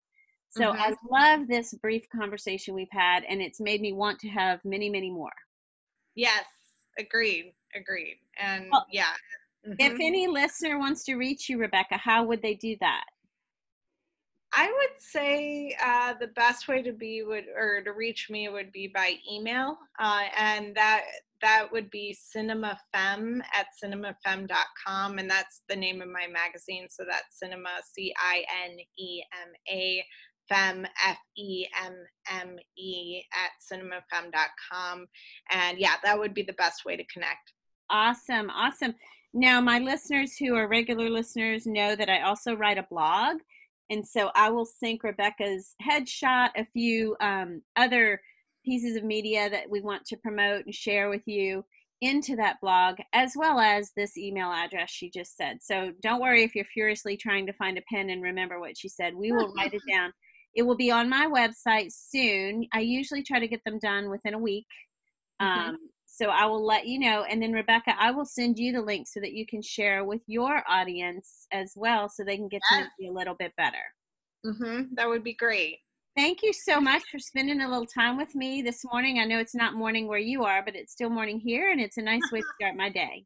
So 0.52 0.74
I 0.74 0.94
love 1.10 1.48
this 1.48 1.74
brief 1.76 2.08
conversation 2.10 2.74
we've 2.76 2.92
had, 2.92 3.24
and 3.24 3.42
it's 3.42 3.60
made 3.62 3.80
me 3.82 3.94
want 3.94 4.20
to 4.20 4.28
have 4.30 4.64
many, 4.66 4.90
many 4.90 5.10
more. 5.10 5.32
yes 6.16 6.46
agreed 7.00 7.54
agreed 7.74 8.18
and 8.38 8.66
Well, 8.72 8.86
yeah 8.92 9.14
If 9.64 9.94
Mhm. 9.94 10.02
any 10.02 10.28
listener 10.28 10.78
wants 10.78 11.04
to 11.06 11.16
reach 11.16 11.48
you, 11.48 11.58
Rebecca, 11.58 11.96
how 11.98 12.24
would 12.26 12.42
they 12.42 12.56
do 12.56 12.76
that? 12.82 13.06
I 14.54 14.68
would 14.68 15.00
say 15.02 15.74
uh, 15.82 16.14
the 16.20 16.28
best 16.28 16.68
way 16.68 16.82
to 16.82 16.92
be 16.92 17.24
would 17.24 17.46
or 17.56 17.82
to 17.84 17.92
reach 17.94 18.30
me 18.30 18.50
would 18.50 18.72
be 18.74 18.88
by 18.88 19.16
email, 19.32 19.78
uh, 19.98 20.28
and 20.36 20.76
that 20.76 21.04
that 21.42 21.72
would 21.72 21.90
be 21.90 22.14
cinemafemme 22.36 23.42
at 23.54 23.68
cinemafemme.com, 23.82 25.20
and 25.20 25.30
that's 25.30 25.62
the 25.70 25.76
name 25.76 26.02
of 26.02 26.10
my 26.10 26.28
magazine. 26.28 26.88
So 26.90 27.06
that's 27.10 27.40
cinema 27.40 27.70
c 27.84 28.14
i 28.20 28.44
n 28.66 28.78
e 28.98 29.24
m 29.32 29.52
a 29.70 30.06
fem 30.52 30.86
f 31.08 31.18
e 31.38 31.66
m 31.86 31.96
m 32.30 32.58
e 32.78 33.24
at 33.34 33.52
cinemafemme.com, 33.62 35.08
and 35.52 35.78
yeah, 35.78 35.96
that 36.04 36.18
would 36.18 36.34
be 36.34 36.44
the 36.44 36.54
best 36.54 36.86
way 36.86 36.98
to 36.98 37.06
connect. 37.06 37.54
Awesome, 37.90 38.50
awesome. 38.50 38.96
Now, 39.34 39.62
my 39.62 39.80
listeners 39.80 40.36
who 40.36 40.56
are 40.56 40.68
regular 40.68 41.10
listeners 41.10 41.66
know 41.66 41.96
that 41.96 42.10
I 42.10 42.22
also 42.22 42.56
write 42.56 42.78
a 42.78 42.88
blog. 42.90 43.38
And 43.90 44.08
so 44.08 44.32
I 44.36 44.50
will 44.50 44.66
sync 44.66 45.04
Rebecca's 45.04 45.76
headshot, 45.86 46.52
a 46.56 46.66
few 46.72 47.16
um, 47.20 47.62
other 47.76 48.22
pieces 48.64 48.96
of 48.96 49.04
media 49.04 49.50
that 49.50 49.70
we 49.70 49.82
want 49.82 50.06
to 50.06 50.18
promote 50.18 50.66
and 50.66 50.74
share 50.74 51.10
with 51.10 51.28
you 51.28 51.66
into 52.00 52.36
that 52.38 52.60
blog, 52.62 52.98
as 53.14 53.34
well 53.36 53.60
as 53.60 53.92
this 53.96 54.18
email 54.18 54.50
address 54.52 54.90
she 54.90 55.10
just 55.10 55.36
said. 55.36 55.58
So 55.62 55.92
don't 56.02 56.22
worry 56.22 56.44
if 56.44 56.56
you're 56.56 56.66
furiously 56.66 57.18
trying 57.18 57.46
to 57.46 57.54
find 57.54 57.78
a 57.78 57.84
pen 57.94 58.10
and 58.10 58.24
remember 58.24 58.60
what 58.60 58.78
she 58.78 58.88
said. 58.88 59.14
We 59.14 59.32
will 59.32 59.54
write 59.58 59.74
it 59.74 59.82
down. 59.90 60.14
It 60.56 60.64
will 60.64 60.76
be 60.76 60.92
on 60.92 61.10
my 61.10 61.28
website 61.28 61.92
soon. 61.92 62.68
I 62.74 62.82
usually 62.82 63.24
try 63.24 63.40
to 63.40 63.48
get 63.48 63.64
them 63.66 63.80
done 63.80 64.10
within 64.10 64.34
a 64.34 64.40
week. 64.40 64.68
Mhm. 65.42 65.48
Um, 65.48 65.78
so 66.06 66.28
I 66.30 66.46
will 66.46 66.64
let 66.66 66.86
you 66.88 67.00
know. 67.00 67.24
And 67.24 67.42
then, 67.42 67.54
Rebecca, 67.54 67.96
I 67.98 68.12
will 68.12 68.26
send 68.26 68.60
you 68.60 68.74
the 68.74 68.82
link 68.82 69.08
so 69.08 69.20
that 69.22 69.34
you 69.34 69.46
can 69.46 69.62
share 69.62 70.04
with 70.04 70.22
your 70.28 70.64
audience 70.70 71.48
as 71.52 71.74
well 71.76 72.10
so 72.10 72.24
they 72.24 72.38
can 72.38 72.50
get 72.50 72.62
to 72.66 72.78
know 72.78 72.88
you 73.00 73.12
a 73.12 73.18
little 73.18 73.36
bit 73.36 73.54
better. 73.56 73.84
hmm 74.44 74.84
That 74.94 75.08
would 75.08 75.24
be 75.24 75.34
great. 75.34 75.80
Thank 76.16 76.44
you 76.44 76.52
so 76.52 76.82
much 76.82 77.04
for 77.10 77.20
spending 77.20 77.62
a 77.62 77.70
little 77.70 77.86
time 77.86 78.18
with 78.18 78.36
me 78.36 78.62
this 78.62 78.84
morning. 78.84 79.20
I 79.20 79.26
know 79.26 79.40
it's 79.40 79.56
not 79.56 79.76
morning 79.76 80.08
where 80.08 80.20
you 80.20 80.44
are, 80.44 80.62
but 80.64 80.76
it's 80.76 80.92
still 80.92 81.10
morning 81.10 81.40
here, 81.40 81.72
and 81.72 81.80
it's 81.80 81.98
a 81.98 82.02
nice 82.02 82.30
way 82.32 82.42
to 82.42 82.48
start 82.56 82.76
my 82.76 82.90
day. 82.90 83.26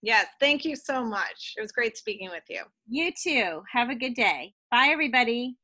Yes, 0.00 0.26
thank 0.40 0.64
you 0.64 0.76
so 0.76 1.04
much. 1.04 1.54
It 1.56 1.60
was 1.60 1.72
great 1.72 1.96
speaking 1.96 2.30
with 2.30 2.44
you. 2.48 2.62
You 2.88 3.12
too. 3.12 3.62
Have 3.72 3.90
a 3.90 3.94
good 3.94 4.14
day. 4.14 4.54
Bye, 4.70 4.88
everybody. 4.88 5.56